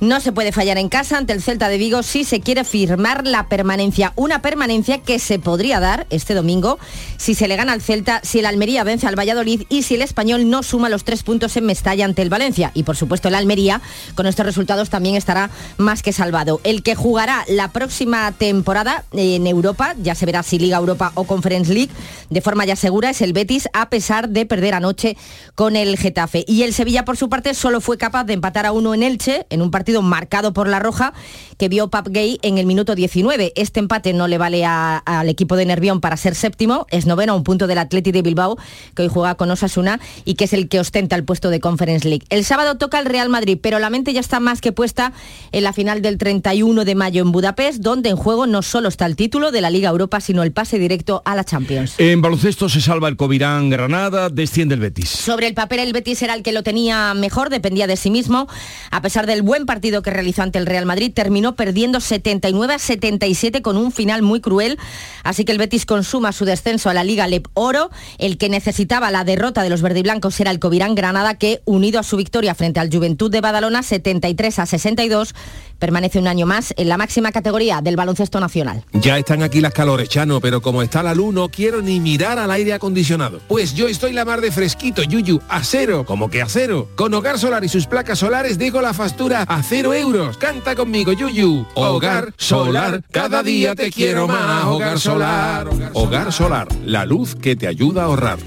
[0.00, 3.26] no se puede fallar en casa ante el Celta de Vigo si se quiere firmar
[3.26, 4.12] la permanencia.
[4.16, 6.78] Una permanencia que se podría dar este domingo
[7.18, 10.02] si se le gana al Celta, si el Almería vence al Valladolid y si el
[10.02, 12.70] Español no suma los tres puntos en Mestalla ante el Valencia.
[12.74, 13.80] Y por supuesto el Almería
[14.14, 16.60] con estos resultados también estará más que salvado.
[16.64, 21.24] El que jugará la próxima temporada en Europa, ya se verá si Liga Europa o
[21.24, 21.92] Conference League,
[22.30, 25.16] de forma ya segura es el Betis a pesar de perder anoche
[25.54, 26.44] con el Getafe.
[26.48, 29.46] Y el Sevilla por su parte solo fue capaz de empatar a uno en Elche
[29.50, 31.12] en un partido marcado por la roja
[31.58, 33.52] que vio Pap Gay en el minuto 19.
[33.54, 37.44] Este empate no le vale al equipo de Nervión para ser séptimo, es noveno, un
[37.44, 38.56] punto del Atleti de Bilbao,
[38.94, 42.08] que hoy juega con Osasuna y que es el que ostenta el puesto de Conference
[42.08, 42.24] League.
[42.30, 45.12] El sábado toca el Real Madrid, pero la mente ya está más que puesta
[45.52, 49.06] en la final del 31 de mayo en Budapest, donde en juego no solo está
[49.06, 51.94] el título de la Liga Europa, sino el pase directo a la Champions.
[51.98, 55.10] En baloncesto se salva el Covirán Granada, desciende el Betis.
[55.10, 58.46] Sobre el papel el Betis era el que lo tenía mejor, dependía de sí mismo,
[58.90, 62.74] a pesar del buen partido partido que realizó ante el Real Madrid terminó perdiendo 79
[62.74, 64.78] a 77 con un final muy cruel,
[65.24, 67.88] así que el Betis consuma su descenso a la Liga Lep Oro.
[68.18, 72.02] El que necesitaba la derrota de los verdiblancos era el Covirán Granada, que unido a
[72.02, 75.34] su victoria frente al Juventud de Badalona 73 a 62
[75.78, 78.84] permanece un año más en la máxima categoría del baloncesto nacional.
[78.92, 82.38] Ya están aquí las calores, Chano, pero como está la luz no quiero ni mirar
[82.38, 83.40] al aire acondicionado.
[83.48, 86.88] Pues yo estoy la mar de fresquito, Yuyu, a cero, como que a cero.
[86.96, 90.36] Con Hogar Solar y sus placas solares dejo la factura a cero euros.
[90.36, 91.64] Canta conmigo, Yuyu.
[91.74, 94.64] Hogar Solar, cada día te quiero más.
[94.64, 95.68] Hogar Solar.
[95.92, 98.38] Hogar Solar, la luz que te ayuda a ahorrar.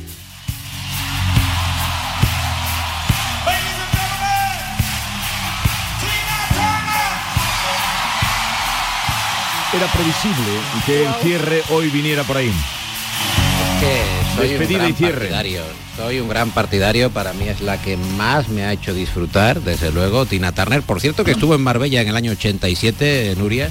[9.75, 12.53] Era previsible que el cierre hoy viniera por ahí.
[14.35, 15.13] Soy Despedida un gran y cierre.
[15.19, 15.61] partidario.
[15.95, 19.91] Soy un gran partidario, para mí es la que más me ha hecho disfrutar, desde
[19.91, 20.81] luego, Tina Turner.
[20.81, 23.69] Por cierto que estuvo en Marbella en el año 87, Nuria,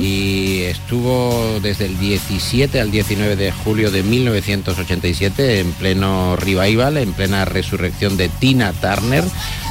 [0.00, 7.12] y estuvo desde el 17 al 19 de julio de 1987 en pleno revival, en
[7.12, 9.24] plena resurrección de Tina Turner.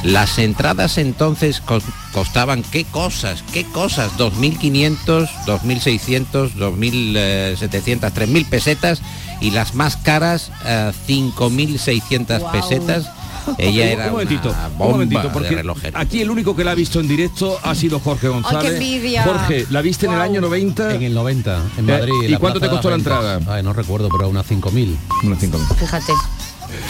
[0.04, 9.02] Las entradas entonces cos- costaban qué cosas, qué cosas, 2.500, 2.600, 2.700, 3.000 pesetas
[9.40, 13.06] y las más caras eh, 5.600 pesetas.
[13.58, 15.98] Ella era un momentito, una un bomba momentito, de porque relojero.
[15.98, 18.72] aquí el único que la ha visto en directo ha sido Jorge González.
[18.74, 19.22] envidia!
[19.24, 20.94] Jorge, ¿la viste en el año 90?
[20.94, 22.12] En el 90, en Eh, Madrid.
[22.22, 23.40] en ¿Y la cuánto te costó la de las entrada?
[23.56, 24.96] Ay, no recuerdo, pero unas 5.000.
[25.24, 25.76] Unas 5.000.
[25.76, 26.12] Fíjate.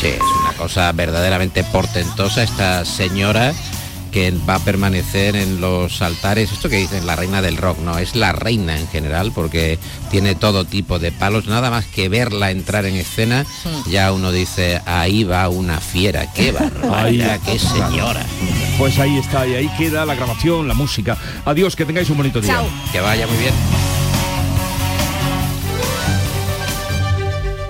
[0.00, 3.52] Sí, es una cosa verdaderamente portentosa esta señora
[4.16, 7.98] que va a permanecer en los altares, esto que dicen la reina del rock, no,
[7.98, 9.78] es la reina en general porque
[10.10, 13.44] tiene todo tipo de palos, nada más que verla entrar en escena,
[13.90, 18.24] ya uno dice, ahí va una fiera, qué barbaridad, qué señora.
[18.78, 21.18] Pues ahí está, y ahí queda la grabación, la música.
[21.44, 22.62] Adiós, que tengáis un bonito día.
[22.92, 23.52] Que vaya muy bien.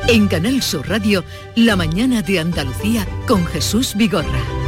[0.07, 1.25] En Canal Sur Radio,
[1.57, 4.66] La mañana de Andalucía con Jesús Vigorra.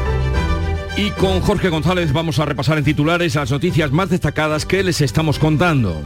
[0.99, 5.01] Y con Jorge González vamos a repasar en titulares las noticias más destacadas que les
[5.01, 6.03] estamos contando.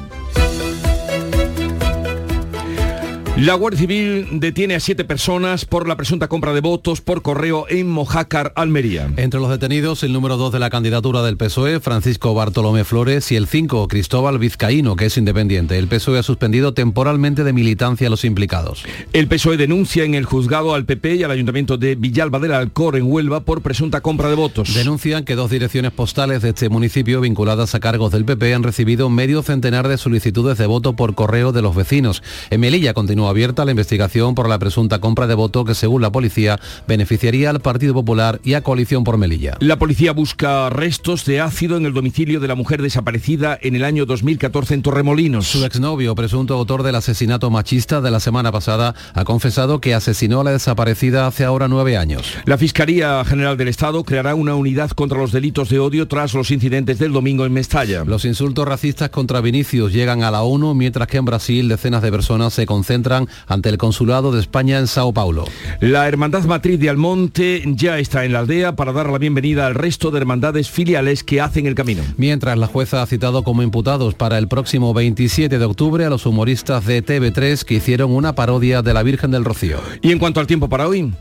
[3.39, 7.65] La Guardia Civil detiene a siete personas por la presunta compra de votos por correo
[7.71, 9.11] en Mojácar, Almería.
[9.17, 13.37] Entre los detenidos, el número 2 de la candidatura del PSOE, Francisco Bartolomé Flores, y
[13.37, 15.79] el 5, Cristóbal Vizcaíno, que es independiente.
[15.79, 18.85] El PSOE ha suspendido temporalmente de militancia a los implicados.
[19.15, 22.97] El PSOE denuncia en el juzgado al PP y al Ayuntamiento de Villalba del Alcor
[22.97, 24.75] en Huelva por presunta compra de votos.
[24.75, 29.09] Denuncian que dos direcciones postales de este municipio vinculadas a cargos del PP han recibido
[29.09, 32.23] medio centenar de solicitudes de voto por correo de los vecinos.
[32.51, 32.93] En Melilla
[33.23, 36.59] continúa abierta la investigación por la presunta compra de voto que, según la policía,
[36.89, 39.57] beneficiaría al Partido Popular y a Coalición por Melilla.
[39.61, 43.85] La policía busca restos de ácido en el domicilio de la mujer desaparecida en el
[43.85, 45.47] año 2014 en Torremolinos.
[45.47, 50.41] Su exnovio, presunto autor del asesinato machista de la semana pasada, ha confesado que asesinó
[50.41, 52.27] a la desaparecida hace ahora nueve años.
[52.45, 56.51] La Fiscalía General del Estado creará una unidad contra los delitos de odio tras los
[56.51, 58.05] incidentes del domingo en Mestalla.
[58.05, 62.11] Los insultos racistas contra Vinicius llegan a la ONU, mientras que en Brasil decenas de
[62.11, 63.12] personas se concentran
[63.47, 65.45] ante el Consulado de España en Sao Paulo.
[65.81, 69.75] La Hermandad Matriz de Almonte ya está en la aldea para dar la bienvenida al
[69.75, 72.03] resto de hermandades filiales que hacen el camino.
[72.17, 76.27] Mientras la jueza ha citado como imputados para el próximo 27 de octubre a los
[76.27, 79.79] humoristas de TV3 que hicieron una parodia de la Virgen del Rocío.
[80.01, 81.13] ¿Y en cuanto al tiempo para hoy?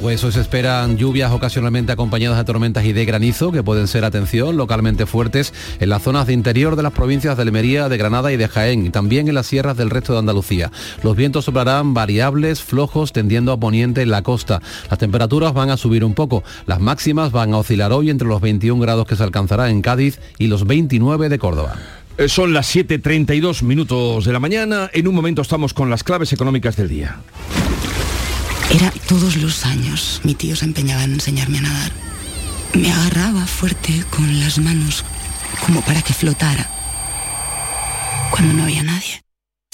[0.00, 4.04] Pues hoy se esperan lluvias ocasionalmente acompañadas de tormentas y de granizo que pueden ser,
[4.04, 8.32] atención, localmente fuertes en las zonas de interior de las provincias de Almería, de Granada
[8.32, 10.70] y de Jaén y también en las sierras del resto de Andalucía.
[11.02, 14.60] Los vientos soplarán variables, flojos, tendiendo a poniente en la costa.
[14.90, 16.44] Las temperaturas van a subir un poco.
[16.66, 20.20] Las máximas van a oscilar hoy entre los 21 grados que se alcanzará en Cádiz
[20.38, 21.76] y los 29 de Córdoba.
[22.16, 24.90] Eh, Son las 7.32 minutos de la mañana.
[24.92, 27.18] En un momento estamos con las claves económicas del día.
[28.70, 30.20] Era todos los años.
[30.24, 31.92] Mi tío se empeñaba en enseñarme a nadar.
[32.74, 35.04] Me agarraba fuerte con las manos
[35.64, 36.68] como para que flotara.
[38.30, 39.22] Cuando no había nadie.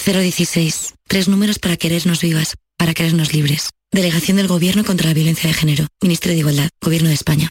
[0.04, 0.94] 016.
[1.06, 3.70] Tres números para querernos vivas, para querernos libres.
[3.92, 5.86] Delegación del Gobierno contra la Violencia de Género.
[6.00, 6.70] Ministerio de Igualdad.
[6.80, 7.50] Gobierno de España.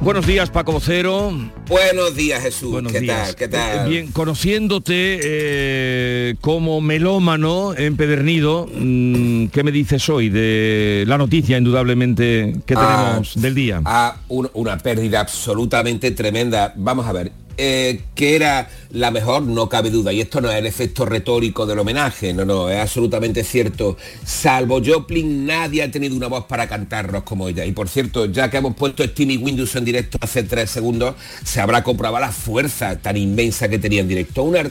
[0.00, 1.32] Buenos días, Paco Vocero.
[1.66, 2.70] Buenos días, Jesús.
[2.70, 3.26] Buenos ¿Qué días.
[3.26, 3.34] tal?
[3.34, 3.88] ¿Qué tal?
[3.88, 12.54] Bien, conociéndote eh, como melómano empedernido, mm, ¿qué me dices hoy de la noticia indudablemente
[12.64, 13.82] que Ah, tenemos del día?
[13.84, 16.72] Ah, un- una pérdida absolutamente tremenda.
[16.76, 17.32] Vamos a ver.
[17.60, 21.66] Eh, que era la mejor, no cabe duda, y esto no es el efecto retórico
[21.66, 23.96] del homenaje, no, no, es absolutamente cierto.
[24.24, 27.64] Salvo Joplin, nadie ha tenido una voz para cantarnos como ella.
[27.64, 31.60] Y por cierto, ya que hemos puesto Steamy Windows en directo hace tres segundos, se
[31.60, 34.44] habrá comprobado la fuerza tan inmensa que tenía en directo.
[34.44, 34.70] Una,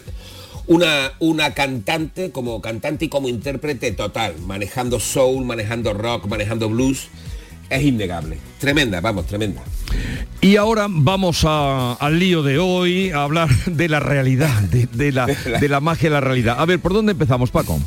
[0.67, 7.09] una, una cantante, como cantante y como intérprete total, manejando soul, manejando rock, manejando blues,
[7.69, 8.37] es innegable.
[8.59, 9.61] Tremenda, vamos, tremenda.
[10.41, 15.11] Y ahora vamos a- al lío de hoy, a hablar de la realidad, de, de
[15.13, 16.55] la, de la magia de la realidad.
[16.59, 17.79] A ver, ¿por dónde empezamos, Paco?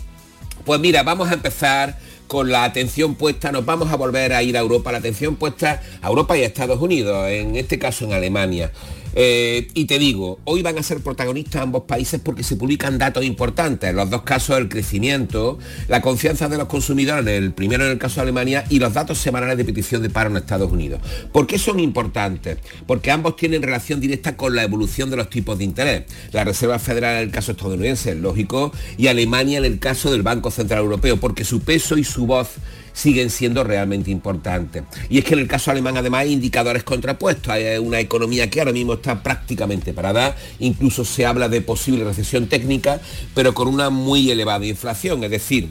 [0.64, 4.57] Pues mira, vamos a empezar con la atención puesta, nos vamos a volver a ir
[4.57, 8.12] a Europa, la atención puesta a Europa y a Estados Unidos, en este caso en
[8.12, 8.70] Alemania.
[9.14, 13.24] Eh, y te digo, hoy van a ser protagonistas ambos países porque se publican datos
[13.24, 13.90] importantes.
[13.90, 15.58] En los dos casos el crecimiento,
[15.88, 19.18] la confianza de los consumidores, el primero en el caso de Alemania, y los datos
[19.18, 21.00] semanales de petición de paro en Estados Unidos.
[21.32, 22.58] ¿Por qué son importantes?
[22.86, 26.04] Porque ambos tienen relación directa con la evolución de los tipos de interés.
[26.32, 30.22] La Reserva Federal en el caso estadounidense es lógico, y Alemania en el caso del
[30.22, 32.50] Banco Central Europeo, porque su peso y su voz
[32.93, 34.84] siguen siendo realmente importantes.
[35.09, 37.53] Y es que en el caso alemán además hay indicadores contrapuestos.
[37.53, 40.36] Hay una economía que ahora mismo está prácticamente parada.
[40.59, 43.01] Incluso se habla de posible recesión técnica,
[43.34, 45.24] pero con una muy elevada inflación.
[45.24, 45.68] Es decir,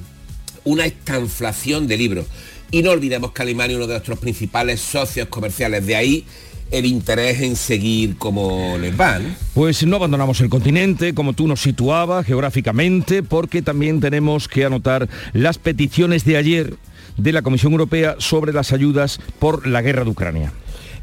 [0.63, 2.26] una estanflación de libros.
[2.72, 5.86] Y no olvidemos que Alemania es uno de nuestros principales socios comerciales.
[5.86, 6.26] De ahí
[6.72, 9.20] el interés en seguir como les va.
[9.20, 9.30] ¿no?
[9.53, 15.09] Pues no abandonamos el continente, como tú nos situabas geográficamente, porque también tenemos que anotar
[15.34, 16.76] las peticiones de ayer
[17.20, 20.53] de la Comisión Europea sobre las ayudas por la guerra de Ucrania.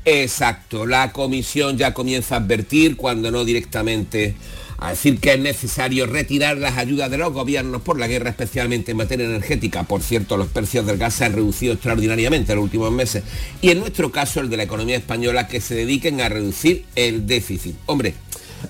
[0.05, 4.37] Exacto, la comisión ya comienza a advertir, cuando no directamente,
[4.79, 8.93] a decir que es necesario retirar las ayudas de los gobiernos por la guerra, especialmente
[8.93, 9.83] en materia energética.
[9.83, 13.25] Por cierto, los precios del gas se han reducido extraordinariamente en los últimos meses.
[13.63, 17.27] Y en nuestro caso, el de la economía española, que se dediquen a reducir el
[17.27, 17.75] déficit.
[17.87, 18.15] Hombre,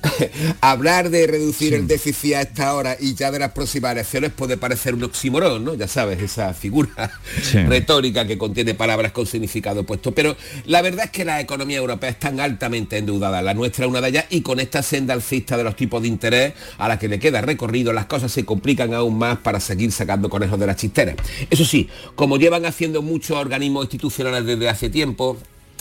[0.61, 4.57] hablar de reducir el déficit a esta hora y ya de las próximas elecciones puede
[4.57, 5.75] parecer un oxímoron, ¿no?
[5.75, 7.11] Ya sabes, esa figura
[7.43, 7.59] Sí.
[7.67, 10.13] retórica que contiene palabras con significado opuesto.
[10.13, 10.37] Pero
[10.67, 13.43] la verdad es que las economías europeas están altamente endeudadas.
[13.43, 16.09] La nuestra es una de ellas y con esta senda alcista de los tipos de
[16.09, 19.93] interés a la que le queda recorrido, las cosas se complican aún más para seguir
[19.93, 21.17] sacando conejos de las chisteras.
[21.51, 25.37] Eso sí, como llevan haciendo muchos organismos institucionales desde hace tiempo,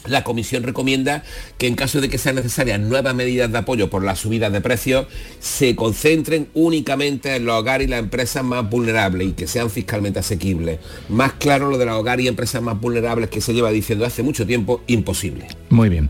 [0.08, 1.24] la Comisión recomienda
[1.58, 4.62] que en caso de que sean necesarias nuevas medidas de apoyo por las subidas de
[4.62, 5.08] precios,
[5.40, 10.20] se concentren únicamente en los hogares y las empresas más vulnerables y que sean fiscalmente
[10.20, 10.80] asequibles.
[11.10, 14.24] Más claro lo de los hogares y empresas más vulnerables que se lleva diciendo hace
[14.24, 15.48] mucho tiempo, imposible.
[15.70, 16.10] Muy bien.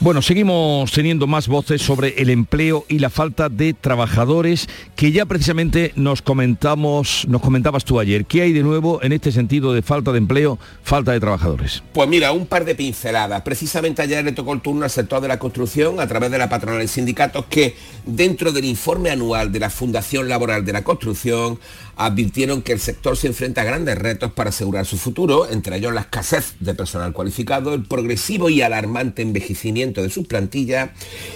[0.00, 5.26] Bueno, seguimos teniendo más voces sobre el empleo y la falta de trabajadores que ya
[5.26, 8.24] precisamente nos comentamos, nos comentabas tú ayer.
[8.24, 11.82] ¿Qué hay de nuevo en este sentido de falta de empleo, falta de trabajadores?
[11.92, 13.29] Pues mira, un par de pinceladas.
[13.44, 16.48] Precisamente ayer le tocó el turno al sector de la construcción a través de la
[16.48, 21.58] patronal y sindicatos que dentro del informe anual de la Fundación Laboral de la Construcción
[21.96, 25.92] advirtieron que el sector se enfrenta a grandes retos para asegurar su futuro, entre ellos
[25.92, 30.90] la escasez de personal cualificado, el progresivo y alarmante envejecimiento de sus plantillas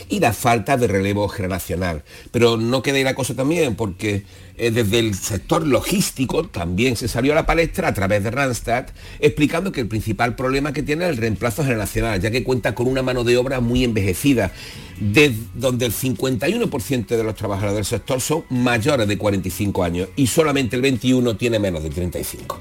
[0.09, 2.03] y la falta de relevo generacional.
[2.31, 4.25] Pero no queda ahí la cosa también porque
[4.57, 8.87] eh, desde el sector logístico también se salió a la palestra a través de Randstad
[9.19, 12.87] explicando que el principal problema que tiene es el reemplazo generacional, ya que cuenta con
[12.87, 14.53] una mano de obra muy envejecida,
[15.01, 20.29] de donde el 51% de los trabajadores del sector son mayores de 45 años y
[20.29, 22.61] solamente el 21 tiene menos de 35.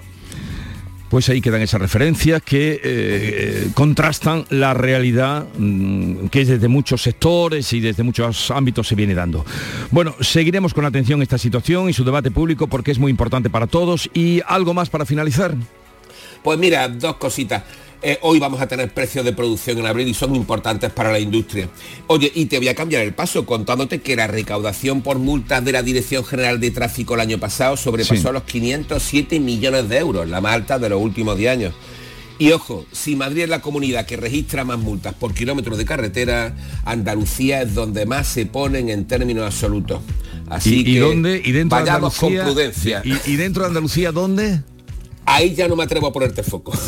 [1.13, 7.71] Pues ahí quedan esas referencias que eh, contrastan la realidad mm, que desde muchos sectores
[7.71, 9.45] y desde muchos ámbitos se viene dando.
[9.91, 13.67] Bueno, seguiremos con atención esta situación y su debate público porque es muy importante para
[13.67, 14.09] todos.
[14.15, 15.53] ¿Y algo más para finalizar?
[16.41, 17.61] Pues mira, dos cositas.
[18.05, 21.19] Eh, hoy vamos a tener precios de producción en abril y son importantes para la
[21.19, 21.69] industria.
[22.07, 25.71] Oye, y te voy a cambiar el paso contándote que la recaudación por multas de
[25.71, 28.33] la Dirección General de Tráfico el año pasado sobrepasó Sí.
[28.33, 31.73] los 507 millones de euros, la más alta de los últimos 10 años.
[32.39, 36.55] Y ojo, si Madrid es la comunidad que registra más multas por kilómetros de carretera,
[36.83, 40.01] Andalucía es donde más se ponen en términos absolutos.
[40.49, 41.41] Así ¿Y, y que dónde?
[41.45, 42.43] ¿Y dentro de vayamos con Andalucía?
[42.53, 43.01] prudencia.
[43.05, 44.59] ¿Y, y dentro de Andalucía dónde?
[45.25, 46.73] Ahí ya no me atrevo a ponerte foco.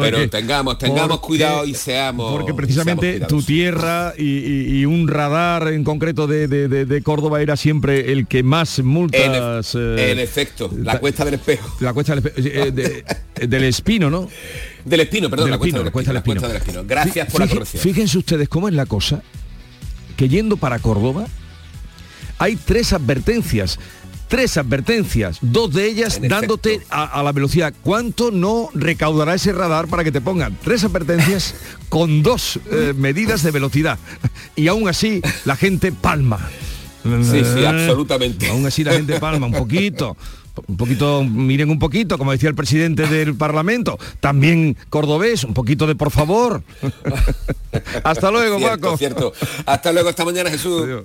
[0.00, 2.32] Pero tengamos, tengamos cuidado y seamos.
[2.32, 8.42] Porque precisamente tu tierra y, un radar en concreto de, Córdoba era siempre el que
[8.42, 9.74] más multas.
[9.74, 11.76] En, eh, efecto, la cuesta del espejo.
[11.80, 13.04] La cuesta del, eh,
[13.46, 14.28] del espino, ¿no?
[14.84, 17.82] Del espino, perdón, la, cuesta, del espino, Gracias por la corrección.
[17.82, 19.22] Fíjense ustedes cómo es la cosa,
[20.16, 21.26] que yendo para Córdoba
[22.38, 23.78] hay tres advertencias
[24.32, 27.74] tres advertencias, dos de ellas dándote a, la velocidad.
[27.82, 31.54] ¿Cuánto no recaudará ese radar para que te pongan tres advertencias
[31.90, 33.98] con dos eh, medidas de velocidad?
[34.56, 36.48] Y aún así la gente palma.
[37.04, 38.48] Sí, sí, absolutamente.
[38.48, 40.16] Aún así la gente palma un poquito.
[40.66, 45.86] Un poquito, miren un poquito, como decía el presidente del Parlamento, también cordobés, un poquito
[45.86, 46.62] de por favor.
[48.02, 49.32] Hasta luego, cierto, Cierto.
[49.66, 51.04] Hasta luego, esta mañana, Jesús.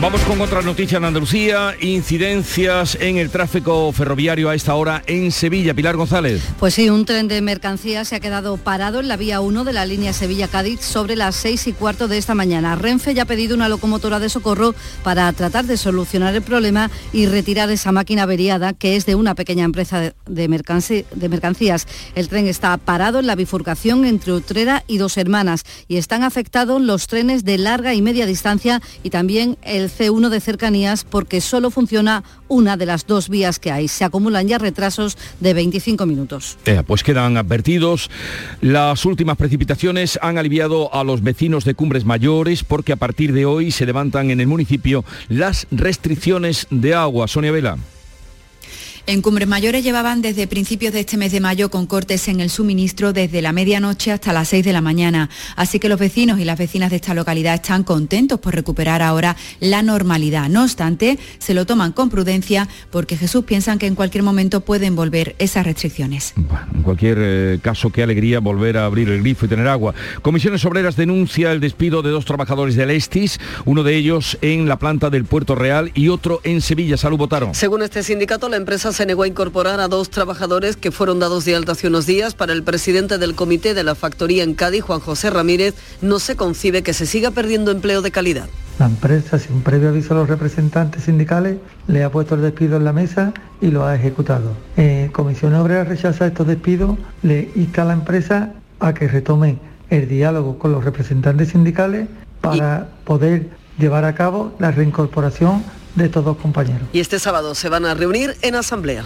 [0.00, 5.30] Vamos con otra noticia en Andalucía, incidencias en el tráfico ferroviario a esta hora en
[5.30, 5.72] Sevilla.
[5.72, 6.42] Pilar González.
[6.58, 9.72] Pues sí, un tren de mercancías se ha quedado parado en la vía 1 de
[9.72, 12.74] la línea Sevilla-Cádiz sobre las 6 y cuarto de esta mañana.
[12.74, 14.74] Renfe ya ha pedido una locomotora de socorro
[15.04, 19.34] para tratar de solucionar el problema y retirar esa máquina averiada que es de una
[19.34, 21.86] pequeña empresa de, mercancías.
[22.14, 26.82] El tren está parado en la bifurcación entre Utrera y Dos Hermanas y están afectados
[26.82, 31.70] los trenes de larga y media distancia y también el C1 de cercanías porque solo
[31.70, 33.88] funciona una de las dos vías que hay.
[33.88, 36.58] Se acumulan ya retrasos de 25 minutos.
[36.86, 38.10] pues quedan advertidos.
[38.60, 43.46] Las últimas precipitaciones han aliviado a los vecinos de Cumbres Mayores porque a partir de
[43.46, 47.28] hoy se levantan en el municipio las restricciones de agua.
[47.28, 47.78] Sonia Vela.
[49.06, 52.48] En Cumbres Mayores llevaban desde principios de este mes de mayo con cortes en el
[52.48, 55.28] suministro desde la medianoche hasta las 6 de la mañana.
[55.56, 59.36] Así que los vecinos y las vecinas de esta localidad están contentos por recuperar ahora
[59.60, 60.48] la normalidad.
[60.48, 64.96] No obstante, se lo toman con prudencia porque Jesús piensan que en cualquier momento pueden
[64.96, 66.32] volver esas restricciones.
[66.74, 69.94] en cualquier eh, caso, qué alegría volver a abrir el grifo y tener agua.
[70.22, 74.78] Comisiones Obreras denuncia el despido de dos trabajadores del Estis, uno de ellos en la
[74.78, 76.96] planta del Puerto Real y otro en Sevilla.
[76.96, 77.54] Salud, votaron.
[77.54, 81.44] Según este sindicato, la empresa se negó a incorporar a dos trabajadores que fueron dados
[81.44, 82.34] de alta hace unos días.
[82.34, 86.36] Para el presidente del comité de la factoría en Cádiz, Juan José Ramírez, no se
[86.36, 88.48] concibe que se siga perdiendo empleo de calidad.
[88.78, 92.84] La empresa, sin previo aviso a los representantes sindicales, le ha puesto el despido en
[92.84, 94.52] la mesa y lo ha ejecutado.
[94.76, 99.58] Eh, Comisión Obrera rechaza estos despidos, le insta a la empresa a que retome
[99.90, 102.08] el diálogo con los representantes sindicales
[102.40, 105.62] para poder llevar a cabo la reincorporación
[105.94, 106.88] de todos compañeros.
[106.92, 109.04] Y este sábado se van a reunir en asamblea.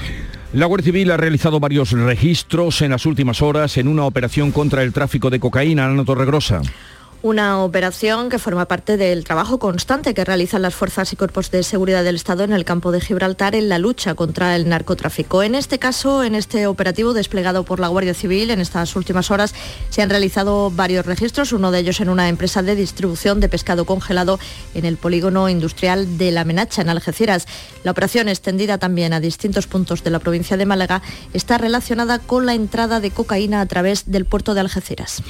[0.53, 4.83] La Guardia Civil ha realizado varios registros en las últimas horas en una operación contra
[4.83, 6.63] el tráfico de cocaína en Torregrosa
[7.23, 11.65] una operación que forma parte del trabajo constante que realizan las fuerzas y cuerpos de
[11.65, 15.43] seguridad del Estado en el campo de Gibraltar en la lucha contra el narcotráfico.
[15.43, 19.53] En este caso, en este operativo desplegado por la Guardia Civil en estas últimas horas,
[19.91, 23.85] se han realizado varios registros, uno de ellos en una empresa de distribución de pescado
[23.85, 24.39] congelado
[24.75, 27.47] en el polígono industrial de La Menacha, en Algeciras.
[27.83, 31.03] La operación, extendida también a distintos puntos de la provincia de Málaga,
[31.33, 35.23] está relacionada con la entrada de cocaína a través del puerto de Algeciras.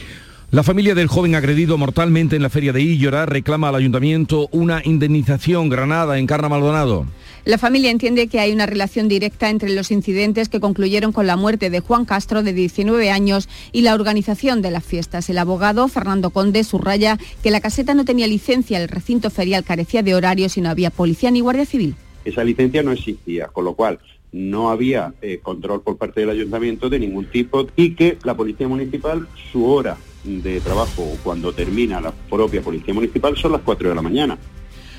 [0.51, 4.81] La familia del joven agredido mortalmente en la feria de Illora reclama al ayuntamiento una
[4.83, 7.05] indemnización granada en Carna Maldonado.
[7.45, 11.37] La familia entiende que hay una relación directa entre los incidentes que concluyeron con la
[11.37, 15.29] muerte de Juan Castro, de 19 años, y la organización de las fiestas.
[15.29, 20.03] El abogado Fernando Conde subraya que la caseta no tenía licencia, el recinto ferial carecía
[20.03, 21.95] de horarios y no había policía ni guardia civil.
[22.25, 23.99] Esa licencia no existía, con lo cual
[24.33, 28.67] no había eh, control por parte del ayuntamiento de ningún tipo y que la policía
[28.67, 33.95] municipal, su hora de trabajo cuando termina la propia Policía Municipal son las 4 de
[33.95, 34.39] la mañana.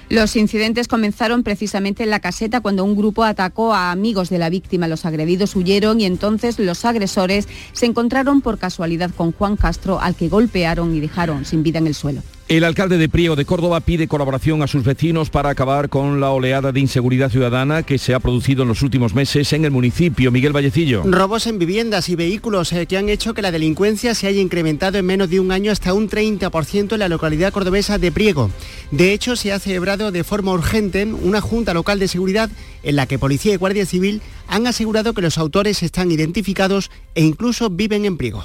[0.09, 4.49] Los incidentes comenzaron precisamente en la caseta cuando un grupo atacó a amigos de la
[4.49, 4.88] víctima.
[4.88, 10.15] Los agredidos huyeron y entonces los agresores se encontraron por casualidad con Juan Castro al
[10.15, 12.24] que golpearon y dejaron sin vida en el suelo.
[12.50, 16.32] El alcalde de Priego de Córdoba pide colaboración a sus vecinos para acabar con la
[16.32, 20.32] oleada de inseguridad ciudadana que se ha producido en los últimos meses en el municipio.
[20.32, 21.04] Miguel Vallecillo.
[21.04, 24.97] Robos en viviendas y vehículos eh, que han hecho que la delincuencia se haya incrementado
[24.97, 28.50] en menos de un año hasta un 30% en la localidad cordobesa de Priego.
[28.89, 32.50] De hecho, se ha celebrado de forma urgente una junta local de seguridad
[32.82, 37.22] en la que Policía y Guardia Civil han asegurado que los autores están identificados e
[37.22, 38.43] incluso viven en Priego.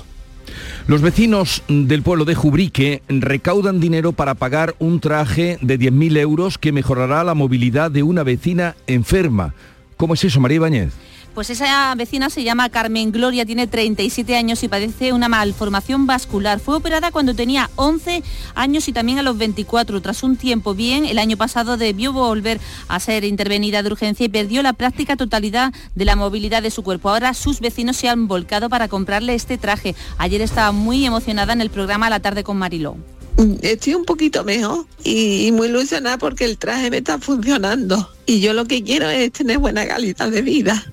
[0.86, 6.58] Los vecinos del pueblo de Jubrique recaudan dinero para pagar un traje de 10.000 euros
[6.58, 9.54] que mejorará la movilidad de una vecina enferma.
[9.96, 10.92] ¿Cómo es eso, María Ibáñez?
[11.34, 16.60] Pues esa vecina se llama Carmen Gloria, tiene 37 años y padece una malformación vascular.
[16.60, 18.22] Fue operada cuando tenía 11
[18.54, 20.00] años y también a los 24.
[20.00, 24.28] Tras un tiempo bien, el año pasado debió volver a ser intervenida de urgencia y
[24.28, 27.10] perdió la práctica totalidad de la movilidad de su cuerpo.
[27.10, 29.96] Ahora sus vecinos se han volcado para comprarle este traje.
[30.18, 32.96] Ayer estaba muy emocionada en el programa La tarde con Mariló.
[33.62, 38.08] Estoy un poquito mejor y, muy ilusionada porque el traje me está funcionando.
[38.24, 40.84] Y yo lo que quiero es tener buena calidad de vida.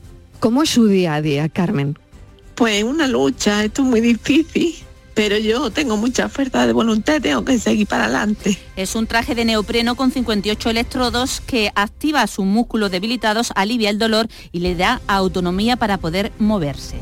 [0.41, 1.99] ¿Cómo es su día a día, Carmen?
[2.55, 4.73] Pues una lucha, esto es muy difícil,
[5.13, 8.57] pero yo tengo mucha fuerza de voluntad, tengo que seguir para adelante.
[8.75, 13.99] Es un traje de neopreno con 58 electrodos que activa sus músculos debilitados, alivia el
[13.99, 16.97] dolor y le da autonomía para poder moverse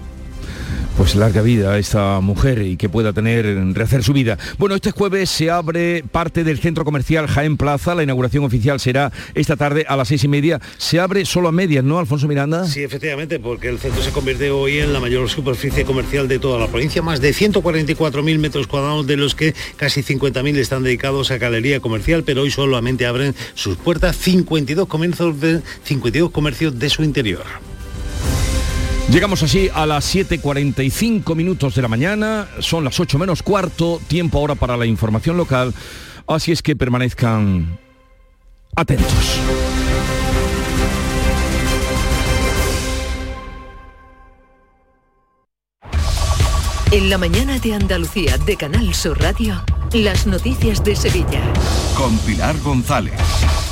[1.00, 4.38] pues larga vida a esta mujer y que pueda tener, rehacer su vida.
[4.58, 9.10] Bueno, este jueves se abre parte del centro comercial Jaén Plaza, la inauguración oficial será
[9.34, 10.60] esta tarde a las seis y media.
[10.78, 12.66] Se abre solo a medias, ¿no, Alfonso Miranda?
[12.66, 16.60] Sí, efectivamente, porque el centro se convierte hoy en la mayor superficie comercial de toda
[16.60, 21.38] la provincia, más de 144.000 metros cuadrados, de los que casi 50.000 están dedicados a
[21.38, 27.06] galería comercial, pero hoy solamente abren sus puertas 52 comercios de, 52 comercios de su
[27.06, 27.46] interior.
[29.12, 34.38] Llegamos así a las 7.45 minutos de la mañana, son las 8 menos cuarto, tiempo
[34.38, 35.74] ahora para la información local,
[36.28, 37.80] así es que permanezcan
[38.76, 39.40] atentos.
[46.92, 51.42] En la mañana de Andalucía de Canal Sur Radio, las noticias de Sevilla.
[51.98, 53.20] Con Pilar González.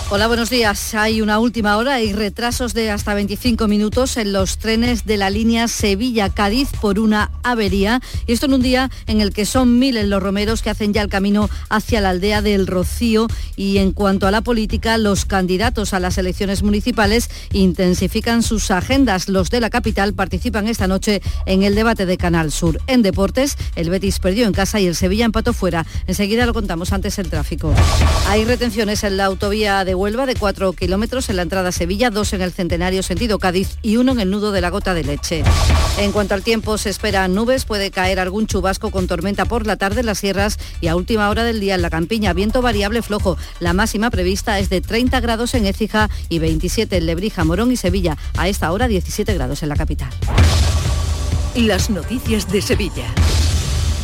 [0.10, 0.96] Hola, buenos días.
[0.96, 5.30] Hay una última hora y retrasos de hasta 25 minutos en los trenes de la
[5.30, 8.00] línea Sevilla-Cádiz por una avería.
[8.26, 11.02] Y esto en un día en el que son miles los romeros que hacen ya
[11.02, 13.28] el camino hacia la aldea del Rocío.
[13.58, 19.28] Y en cuanto a la política, los candidatos a las elecciones municipales intensifican sus agendas.
[19.28, 22.80] Los de la capital participan esta noche en el debate de Canal Sur.
[22.88, 25.86] En deportes, el Betis perdió en casa y el Sevilla empató fuera.
[26.08, 27.74] Enseguida lo contamos antes el tráfico.
[28.30, 32.10] Hay retenciones en la autovía de Huelva de 4 kilómetros en la entrada a Sevilla,
[32.10, 35.04] dos en el Centenario sentido Cádiz y uno en el nudo de la Gota de
[35.04, 35.44] Leche.
[35.98, 39.76] En cuanto al tiempo, se esperan nubes, puede caer algún chubasco con tormenta por la
[39.76, 43.02] tarde en las sierras y a última hora del día en la campiña, viento variable
[43.02, 43.38] flojo.
[43.60, 47.78] La máxima prevista es de 30 grados en Écija y 27 en Lebrija, Morón y
[47.78, 48.18] Sevilla.
[48.38, 50.10] A esta hora 17 grados en la capital.
[51.56, 53.06] Las noticias de Sevilla.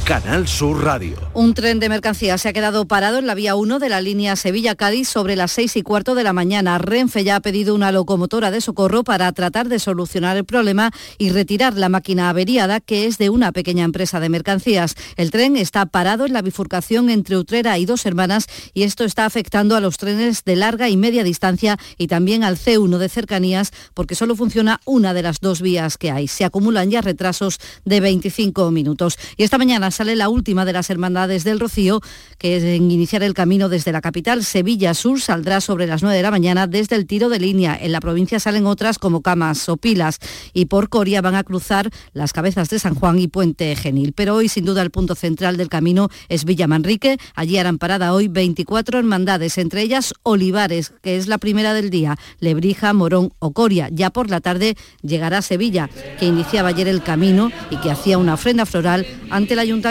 [0.06, 1.16] Canal Sur Radio.
[1.34, 4.36] Un tren de mercancías se ha quedado parado en la vía 1 de la línea
[4.36, 6.78] Sevilla-Cádiz sobre las 6 y cuarto de la mañana.
[6.78, 11.30] Renfe ya ha pedido una locomotora de socorro para tratar de solucionar el problema y
[11.30, 14.96] retirar la máquina averiada que es de una pequeña empresa de mercancías.
[15.16, 19.24] El tren está parado en la bifurcación entre Utrera y Dos Hermanas y esto está
[19.24, 23.72] afectando a los trenes de larga y media distancia y también al C1 de cercanías
[23.94, 26.28] porque solo funciona una de las dos vías que hay.
[26.28, 29.18] Se acumulan ya retrasos de 25 minutos.
[29.38, 32.02] Y esta mañana sale la última de las hermandades del Rocío,
[32.38, 36.18] que es en iniciar el camino desde la capital Sevilla Sur, saldrá sobre las 9
[36.18, 37.78] de la mañana desde el tiro de línea.
[37.80, 40.20] En la provincia salen otras como Camas o Pilas
[40.52, 44.14] y por Coria van a cruzar las cabezas de San Juan y Puente Genil.
[44.14, 47.18] Pero hoy sin duda el punto central del camino es Villa Manrique.
[47.36, 52.18] Allí harán parada hoy 24 hermandades, entre ellas Olivares, que es la primera del día,
[52.40, 53.90] Lebrija, Morón o Coria.
[53.92, 55.90] Ya por la tarde llegará Sevilla,
[56.20, 59.83] que iniciaba ayer el camino y que hacía una ofrenda floral ante el ayuntamiento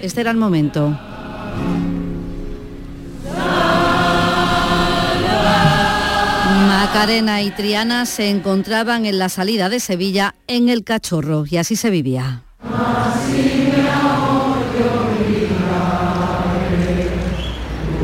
[0.00, 0.98] este era el momento.
[6.66, 11.76] Macarena y Triana se encontraban en la salida de Sevilla en el Cachorro y así
[11.76, 12.42] se vivía.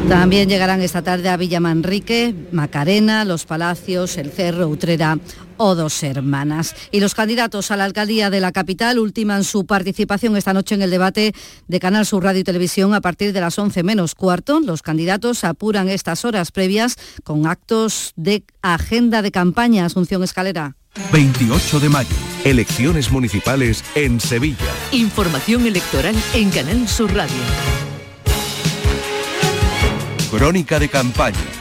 [0.09, 5.19] También llegarán esta tarde a Villa Manrique, Macarena, Los Palacios, El Cerro, Utrera
[5.57, 6.75] o Dos Hermanas.
[6.91, 10.83] Y los candidatos a la alcaldía de la capital ultiman su participación esta noche en
[10.83, 11.35] el debate
[11.69, 14.61] de Canal Sur Radio y Televisión a partir de las 11 menos cuarto.
[14.61, 19.87] Los candidatos apuran estas horas previas con actos de agenda de campaña.
[19.87, 20.77] Asunción Escalera.
[21.13, 24.65] 28 de mayo, elecciones municipales en Sevilla.
[24.93, 27.35] Información electoral en Canal Sur Radio.
[30.35, 31.54] crónica de campaña.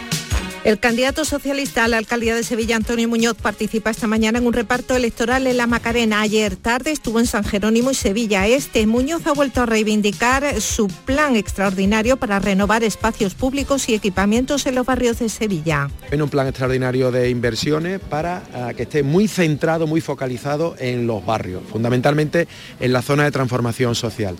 [0.63, 4.53] El candidato socialista a la alcaldía de Sevilla, Antonio Muñoz, participa esta mañana en un
[4.53, 6.21] reparto electoral en La Macarena.
[6.21, 8.87] Ayer tarde estuvo en San Jerónimo y Sevilla Este.
[8.87, 14.75] Muñoz ha vuelto a reivindicar su plan extraordinario para renovar espacios públicos y equipamientos en
[14.75, 15.89] los barrios de Sevilla.
[16.11, 21.05] En un plan extraordinario de inversiones para eh, que esté muy centrado, muy focalizado en
[21.07, 22.47] los barrios, fundamentalmente
[22.79, 24.37] en la zona de transformación social.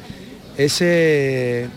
[0.55, 1.67] Ese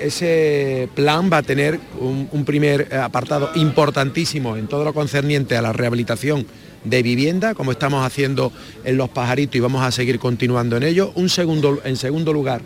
[0.00, 5.72] ese plan va a tener un, primer apartado importantísimo en todo lo concerniente a la
[5.72, 6.46] rehabilitación
[6.84, 8.52] de vivienda, como estamos haciendo
[8.84, 11.12] en Los Pajaritos y vamos a seguir continuando en ello.
[11.14, 12.62] Un segundo, en segundo lugar,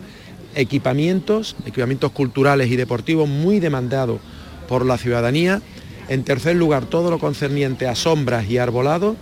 [0.55, 4.19] equipamientos, equipamientos culturales y deportivos muy demandados
[4.67, 5.61] por la ciudadanía.
[6.09, 9.15] En tercer lugar, todo lo concerniente a sombras y arbolados.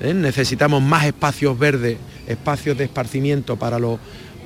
[0.00, 0.14] ¿eh?
[0.14, 3.98] Necesitamos más espacios verdes, espacios de esparcimiento para los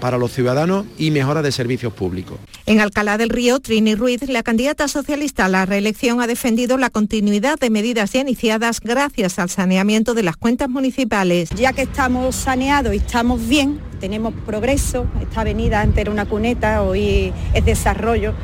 [0.04, 2.38] para los ciudadanos y mejora de servicios públicos.
[2.66, 6.90] En Alcalá del Río, Trini Ruiz, la candidata socialista a la reelección, ha defendido la
[6.90, 11.48] continuidad de medidas ya iniciadas gracias al saneamiento de las cuentas municipales.
[11.56, 16.82] Ya que estamos saneados y estamos bien, tenemos progreso, esta avenida antes era una cuneta,
[16.82, 18.34] hoy es desarrollo,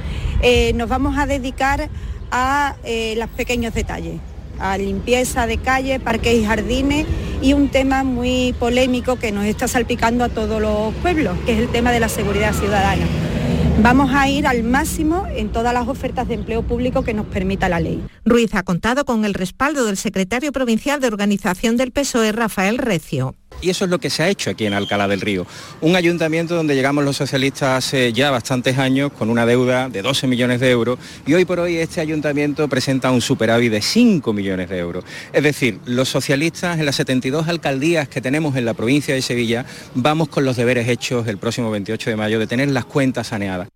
[0.40, 1.90] eh, nos vamos a dedicar
[2.30, 4.18] a eh, los pequeños detalles
[4.60, 7.06] a limpieza de calle, parques y jardines
[7.42, 11.58] y un tema muy polémico que nos está salpicando a todos los pueblos, que es
[11.58, 13.06] el tema de la seguridad ciudadana.
[13.82, 17.68] Vamos a ir al máximo en todas las ofertas de empleo público que nos permita
[17.70, 18.04] la ley.
[18.26, 23.34] Ruiz ha contado con el respaldo del secretario provincial de organización del PSOE, Rafael Recio.
[23.62, 25.46] Y eso es lo que se ha hecho aquí en Alcalá del Río.
[25.80, 30.26] Un ayuntamiento donde llegamos los socialistas hace ya bastantes años con una deuda de 12
[30.26, 34.68] millones de euros y hoy por hoy este ayuntamiento presenta un superávit de 5 millones
[34.70, 35.04] de euros.
[35.32, 39.66] Es decir, los socialistas en las 72 alcaldías que tenemos en la provincia de Sevilla
[39.94, 43.68] vamos con los deberes hechos el próximo 28 de mayo de tener las cuentas saneadas.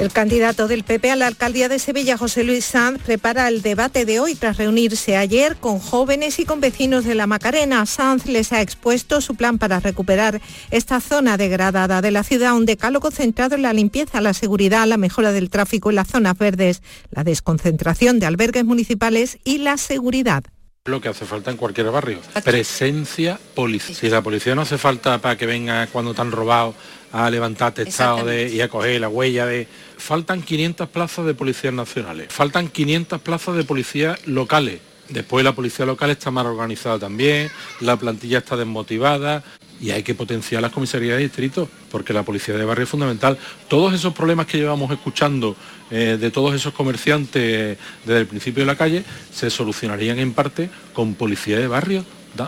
[0.00, 4.06] El candidato del PP a la alcaldía de Sevilla, José Luis Sanz, prepara el debate
[4.06, 7.84] de hoy tras reunirse ayer con jóvenes y con vecinos de la Macarena.
[7.84, 10.40] Sanz les ha expuesto su plan para recuperar
[10.70, 14.96] esta zona degradada de la ciudad, un decálogo centrado en la limpieza, la seguridad, la
[14.96, 16.80] mejora del tráfico en las zonas verdes,
[17.10, 20.44] la desconcentración de albergues municipales y la seguridad
[20.86, 22.18] lo que hace falta en cualquier barrio.
[22.42, 23.94] Presencia policial.
[23.94, 26.74] Si la policía no hace falta para que venga cuando están robados
[27.12, 29.68] a levantar testado de, y a coger la huella de...
[30.00, 34.80] Faltan 500 plazas de policías nacionales, faltan 500 plazas de policías locales.
[35.10, 39.42] Después la policía local está mal organizada también, la plantilla está desmotivada
[39.80, 43.36] y hay que potenciar las comisarías de distrito porque la policía de barrio es fundamental.
[43.68, 45.56] Todos esos problemas que llevamos escuchando
[45.90, 50.70] eh, de todos esos comerciantes desde el principio de la calle se solucionarían en parte
[50.92, 52.04] con policía de barrio,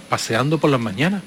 [0.09, 1.23] paseando por las mañanas.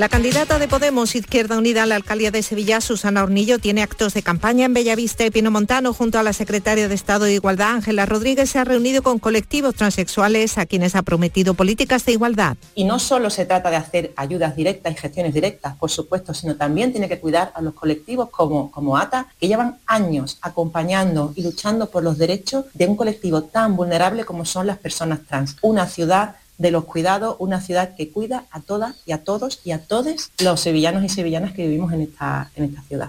[0.00, 4.14] La candidata de Podemos Izquierda Unida a la alcaldía de Sevilla, Susana Hornillo, tiene actos
[4.14, 8.06] de campaña en Bellavista y Pinomontano junto a la secretaria de Estado de Igualdad, Ángela
[8.06, 12.56] Rodríguez, se ha reunido con colectivos transexuales a quienes ha prometido políticas de igualdad.
[12.74, 16.56] Y no solo se trata de hacer ayudas directas y gestiones directas, por supuesto, sino
[16.56, 21.42] también tiene que cuidar a los colectivos como, como ATA, que llevan años acompañando y
[21.42, 25.58] luchando por los derechos de un colectivo tan vulnerable como son las personas trans.
[25.60, 29.70] Una ciudad de los cuidados, una ciudad que cuida a todas y a todos y
[29.70, 33.08] a todos los sevillanos y sevillanas que vivimos en esta, en esta ciudad.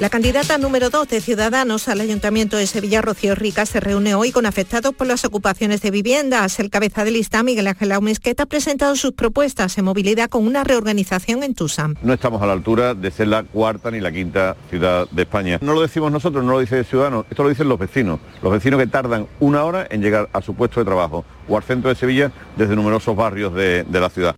[0.00, 4.32] La candidata número 2 de Ciudadanos al Ayuntamiento de Sevilla, Rocío Rica, se reúne hoy
[4.32, 6.58] con afectados por las ocupaciones de viviendas.
[6.58, 10.64] El cabeza de lista, Miguel Ángel Aumesqueta, ha presentado sus propuestas en movilidad con una
[10.64, 11.94] reorganización en Tusam.
[12.02, 15.60] No estamos a la altura de ser la cuarta ni la quinta ciudad de España.
[15.62, 18.18] No lo decimos nosotros, no lo dice Ciudadanos, esto lo dicen los vecinos.
[18.42, 21.62] Los vecinos que tardan una hora en llegar a su puesto de trabajo o al
[21.62, 24.34] centro de Sevilla desde numerosos barrios de, de la ciudad.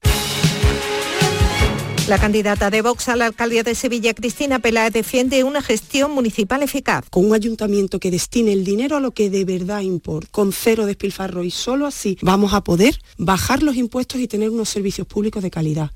[2.08, 6.62] La candidata de Vox a la alcaldía de Sevilla, Cristina Peláez, defiende una gestión municipal
[6.62, 7.04] eficaz.
[7.10, 10.86] Con un ayuntamiento que destine el dinero a lo que de verdad importa, con cero
[10.86, 15.42] despilfarro y solo así vamos a poder bajar los impuestos y tener unos servicios públicos
[15.42, 15.90] de calidad.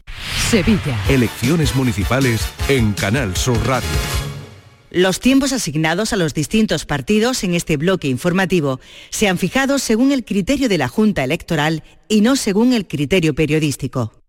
[0.50, 1.00] Sevilla.
[1.08, 3.88] Elecciones municipales en Canal Sur Radio.
[4.90, 8.80] Los tiempos asignados a los distintos partidos en este bloque informativo
[9.10, 13.32] se han fijado según el criterio de la Junta Electoral y no según el criterio
[13.32, 14.19] periodístico.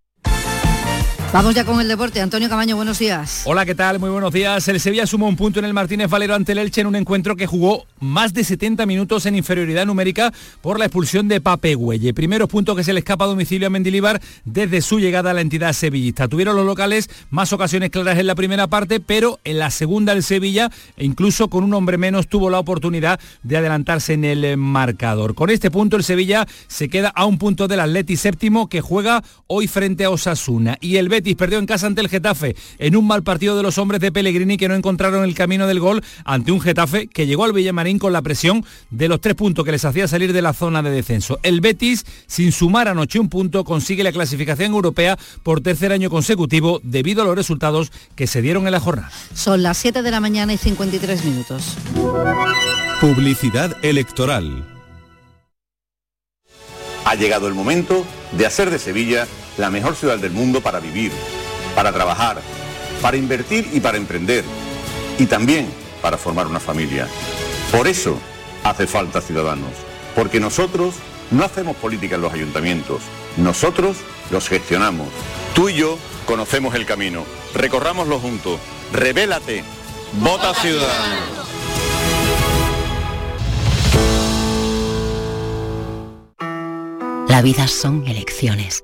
[1.33, 2.19] Vamos ya con el deporte.
[2.19, 3.43] Antonio Camaño, buenos días.
[3.45, 3.99] Hola, ¿qué tal?
[3.99, 4.67] Muy buenos días.
[4.67, 7.37] El Sevilla sumó un punto en el Martínez Valero ante el Elche en un encuentro
[7.37, 12.13] que jugó más de 70 minutos en inferioridad numérica por la expulsión de Pape Güelle.
[12.13, 15.39] Primeros puntos que se le escapa a domicilio a Mendilibar desde su llegada a la
[15.39, 16.27] entidad sevillista.
[16.27, 20.23] Tuvieron los locales más ocasiones claras en la primera parte, pero en la segunda el
[20.23, 25.33] Sevilla, e incluso con un hombre menos, tuvo la oportunidad de adelantarse en el marcador.
[25.33, 29.23] Con este punto el Sevilla se queda a un punto del Atleti séptimo que juega
[29.47, 30.77] hoy frente a Osasuna.
[30.81, 34.01] Y el perdió en casa ante el Getafe en un mal partido de los hombres
[34.01, 37.53] de Pellegrini que no encontraron el camino del gol ante un Getafe que llegó al
[37.53, 40.81] Villamarín con la presión de los tres puntos que les hacía salir de la zona
[40.81, 41.39] de descenso.
[41.43, 46.81] El Betis, sin sumar anoche un punto, consigue la clasificación europea por tercer año consecutivo
[46.83, 49.11] debido a los resultados que se dieron en la jornada.
[49.33, 51.75] Son las 7 de la mañana y 53 minutos.
[52.99, 54.67] Publicidad electoral.
[57.05, 58.05] Ha llegado el momento
[58.37, 59.27] de hacer de Sevilla
[59.57, 61.11] la mejor ciudad del mundo para vivir,
[61.75, 62.41] para trabajar,
[63.01, 64.43] para invertir y para emprender.
[65.17, 65.67] Y también
[66.01, 67.07] para formar una familia.
[67.71, 68.17] Por eso
[68.63, 69.71] hace falta ciudadanos.
[70.15, 70.95] Porque nosotros
[71.31, 73.01] no hacemos política en los ayuntamientos.
[73.37, 73.97] Nosotros
[74.29, 75.07] los gestionamos.
[75.53, 77.23] Tú y yo conocemos el camino.
[77.53, 78.59] Recorrámoslo juntos.
[78.93, 79.63] Revélate.
[80.19, 81.41] Vota Ciudadanos.
[87.29, 88.83] La vida son elecciones.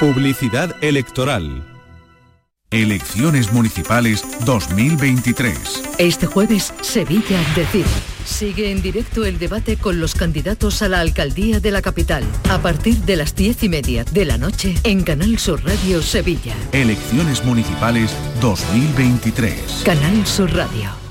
[0.00, 1.64] Publicidad electoral.
[2.72, 5.94] Elecciones Municipales 2023.
[5.98, 7.84] Este jueves, Sevilla decide.
[8.24, 12.24] Sigue en directo el debate con los candidatos a la alcaldía de la capital.
[12.50, 16.56] A partir de las diez y media de la noche en Canal Sur Radio Sevilla.
[16.72, 19.82] Elecciones Municipales 2023.
[19.84, 21.03] Canal Sur Radio.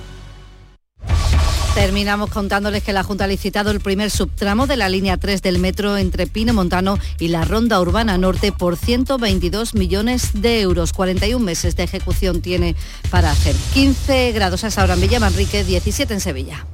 [1.76, 5.58] Terminamos contándoles que la Junta ha licitado el primer subtramo de la línea 3 del
[5.58, 10.94] metro entre Pino Montano y la Ronda Urbana Norte por 122 millones de euros.
[10.94, 12.76] 41 meses de ejecución tiene
[13.10, 13.56] para hacer.
[13.74, 16.68] 15 grados a esa hora en Villa Manrique, 17 en Sevilla.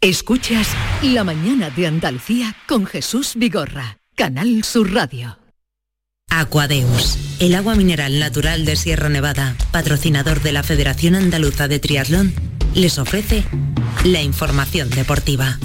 [0.00, 0.68] Escuchas
[1.02, 3.98] La mañana de Andalucía con Jesús Vigorra.
[4.14, 5.45] Canal Sur Radio.
[6.28, 12.34] Aquadeus, el agua mineral natural de Sierra Nevada, patrocinador de la Federación Andaluza de Triatlón,
[12.74, 13.44] les ofrece
[14.04, 15.58] la información deportiva.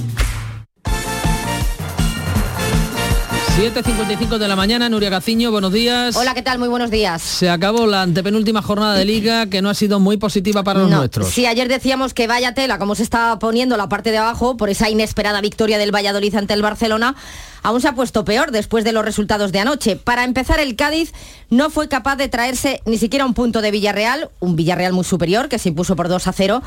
[3.58, 6.16] 7.55 de la mañana, Nuria Gaciño, buenos días.
[6.16, 6.58] Hola, ¿qué tal?
[6.58, 7.22] Muy buenos días.
[7.22, 10.90] Se acabó la antepenúltima jornada de liga que no ha sido muy positiva para los
[10.90, 11.28] No, nuestros.
[11.30, 14.70] Sí, ayer decíamos que vaya tela, como se está poniendo la parte de abajo por
[14.70, 17.16] esa inesperada victoria del Valladolid ante el Barcelona,
[17.64, 19.96] aún se ha puesto peor después de los resultados de anoche.
[19.96, 21.14] Para empezar, el Cádiz
[21.50, 25.50] no fue capaz de traerse ni siquiera un punto de Villarreal, un Villarreal muy superior
[25.50, 26.64] que se impuso por 2 a 0.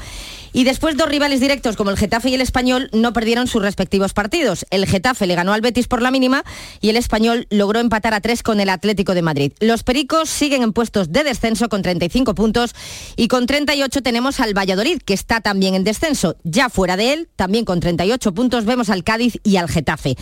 [0.52, 4.12] Y después dos rivales directos como el Getafe y el Español no perdieron sus respectivos
[4.12, 4.66] partidos.
[4.70, 6.44] El Getafe le ganó al Betis por la mínima
[6.80, 9.52] y el Español logró empatar a tres con el Atlético de Madrid.
[9.58, 12.74] Los Pericos siguen en puestos de descenso con 35 puntos
[13.16, 16.36] y con 38 tenemos al Valladolid que está también en descenso.
[16.44, 20.16] Ya fuera de él, también con 38 puntos vemos al Cádiz y al Getafe.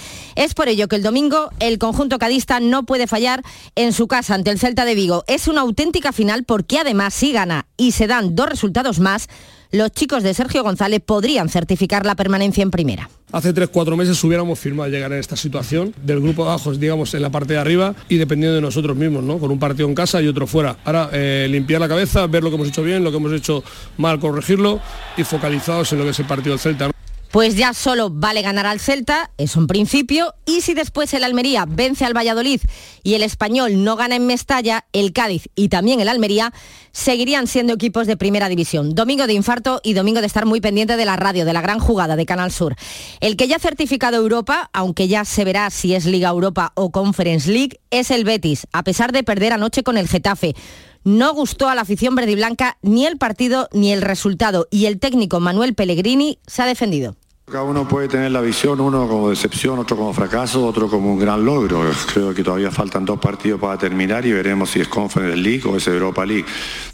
[0.69, 3.43] Ello que el domingo el conjunto cadista no puede fallar
[3.75, 5.25] en su casa ante el Celta de Vigo.
[5.27, 9.29] Es una auténtica final porque además si gana y se dan dos resultados más,
[9.73, 13.09] los chicos de Sergio González podrían certificar la permanencia en primera.
[13.33, 17.23] Hace 3-4 meses hubiéramos firmado llegar a esta situación del grupo de abajo, digamos, en
[17.23, 19.39] la parte de arriba y dependiendo de nosotros mismos, ¿no?
[19.39, 20.77] Con un partido en casa y otro fuera.
[20.85, 23.65] Ahora, eh, limpiar la cabeza, ver lo que hemos hecho bien, lo que hemos hecho
[23.97, 24.81] mal, corregirlo
[25.17, 26.91] y focalizados en lo que es el partido del Celta.
[27.33, 31.65] Pues ya solo vale ganar al Celta, es un principio, y si después el Almería
[31.67, 32.61] vence al Valladolid
[33.03, 36.53] y el Español no gana en Mestalla, el Cádiz y también el Almería
[36.93, 38.95] seguirían siendo equipos de primera división.
[38.95, 41.79] Domingo de infarto y domingo de estar muy pendiente de la radio, de la gran
[41.79, 42.77] jugada de Canal Sur.
[43.21, 46.91] El que ya ha certificado Europa, aunque ya se verá si es Liga Europa o
[46.91, 50.55] Conference League, es el Betis, a pesar de perder anoche con el Getafe.
[51.03, 54.85] No gustó a la afición verde y blanca ni el partido ni el resultado y
[54.85, 57.17] el técnico Manuel Pellegrini se ha defendido.
[57.53, 61.19] Cada uno puede tener la visión, uno como decepción, otro como fracaso, otro como un
[61.19, 61.83] gran logro.
[62.11, 65.77] Creo que todavía faltan dos partidos para terminar y veremos si es Conference League o
[65.77, 66.47] es Europa League.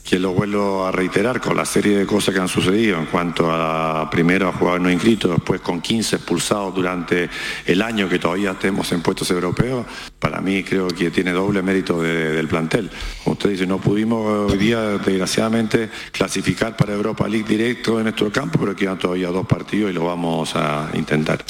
[0.03, 3.49] Que lo vuelvo a reiterar con la serie de cosas que han sucedido en cuanto
[3.53, 7.31] a primero a jugadores no inscritos, después con 15 expulsados durante
[7.65, 9.87] el año que todavía estemos en puestos europeos.
[10.19, 12.91] para mí creo que tiene doble mérito del plantel.
[13.23, 18.33] Como usted dice, no pudimos hoy día, desgraciadamente, clasificar para Europa League directo en nuestro
[18.33, 21.45] campo, pero quedan todavía dos partidos y lo vamos a intentar.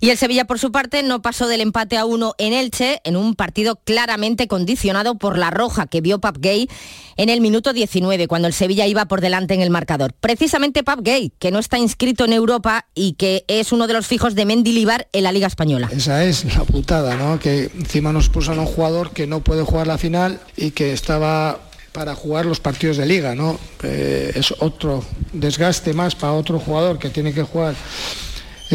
[0.00, 3.16] Y el Sevilla, por su parte, no pasó del empate a uno en Elche, en
[3.16, 6.68] un partido claramente condicionado por la roja que vio Pap Gay
[7.16, 10.12] en el minuto 19, cuando el Sevilla iba por delante en el marcador.
[10.12, 14.06] Precisamente Pap Gay, que no está inscrito en Europa y que es uno de los
[14.06, 15.88] fijos de Mendilibar en la Liga Española.
[15.90, 17.38] Esa es la putada, ¿no?
[17.38, 20.92] Que encima nos puso a un jugador que no puede jugar la final y que
[20.92, 21.60] estaba
[21.92, 23.58] para jugar los partidos de liga, ¿no?
[23.84, 27.74] Eh, es otro desgaste más para otro jugador que tiene que jugar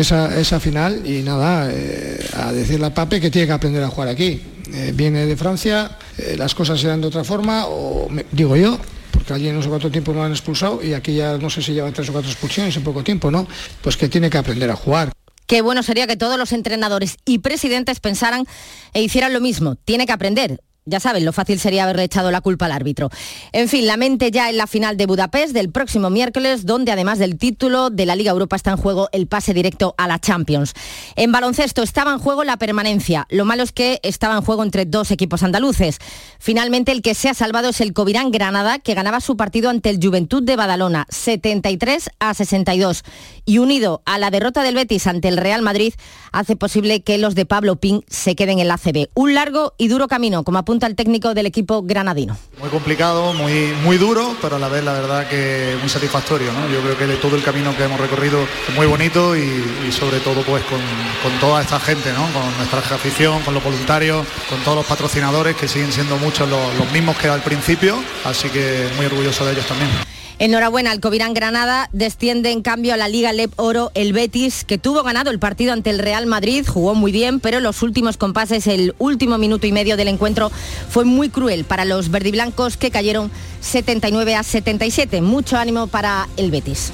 [0.02, 4.10] esa, final y nada, eh, a decirle a Pape que tiene que aprender a jugar
[4.10, 4.42] aquí.
[4.74, 8.78] Eh, viene de Francia, eh, las cosas se dan de otra forma, o digo yo,
[9.12, 11.74] porque allí no sé cuánto tiempo lo han expulsado y aquí ya no sé si
[11.74, 13.48] llevan tres o cuatro expulsiones en poco tiempo, ¿no?
[13.82, 15.12] Pues que tiene que aprender a jugar.
[15.48, 18.46] Qué bueno sería que todos los entrenadores y presidentes pensaran
[18.94, 19.76] e hicieran lo mismo.
[19.76, 23.10] Tiene que aprender ya saben, lo fácil sería haberle echado la culpa al árbitro.
[23.52, 27.20] En fin, la mente ya en la final de Budapest del próximo miércoles, donde además
[27.20, 30.74] del título de la Liga Europa está en juego el pase directo a la Champions.
[31.16, 33.28] En baloncesto estaba en juego la permanencia.
[33.30, 36.00] Lo malo es que estaba en juego entre dos equipos andaluces.
[36.40, 39.90] Finalmente, el que se ha salvado es el Covirán Granada, que ganaba su partido ante
[39.90, 43.04] el Juventud de Badalona, 73 a 62.
[43.50, 45.96] Y unido a la derrota del Betis ante el Real Madrid,
[46.32, 49.10] hace posible que los de Pablo Pin se queden en la CB.
[49.16, 52.38] Un largo y duro camino, como apunta el técnico del equipo granadino.
[52.60, 56.52] Muy complicado, muy, muy duro, pero a la vez la verdad que muy satisfactorio.
[56.72, 60.44] Yo creo que todo el camino que hemos recorrido es muy bonito y, sobre todo
[60.44, 60.80] pues con,
[61.40, 65.92] toda esta gente, con nuestra afición, con los voluntarios, con todos los patrocinadores que siguen
[65.92, 69.90] siendo muchos los, los mismos que al principio, así que muy orgulloso de ellos también.
[70.40, 71.90] Enhorabuena al Covirán Granada.
[71.92, 75.74] Desciende en cambio a la Liga Lep Oro el Betis, que tuvo ganado el partido
[75.74, 79.74] ante el Real Madrid, jugó muy bien, pero los últimos compases, el último minuto y
[79.74, 80.50] medio del encuentro
[80.90, 83.30] fue muy cruel para los verdiblancos que cayeron
[83.60, 85.22] 79 a 77.
[85.22, 86.94] Mucho ánimo para el Betis.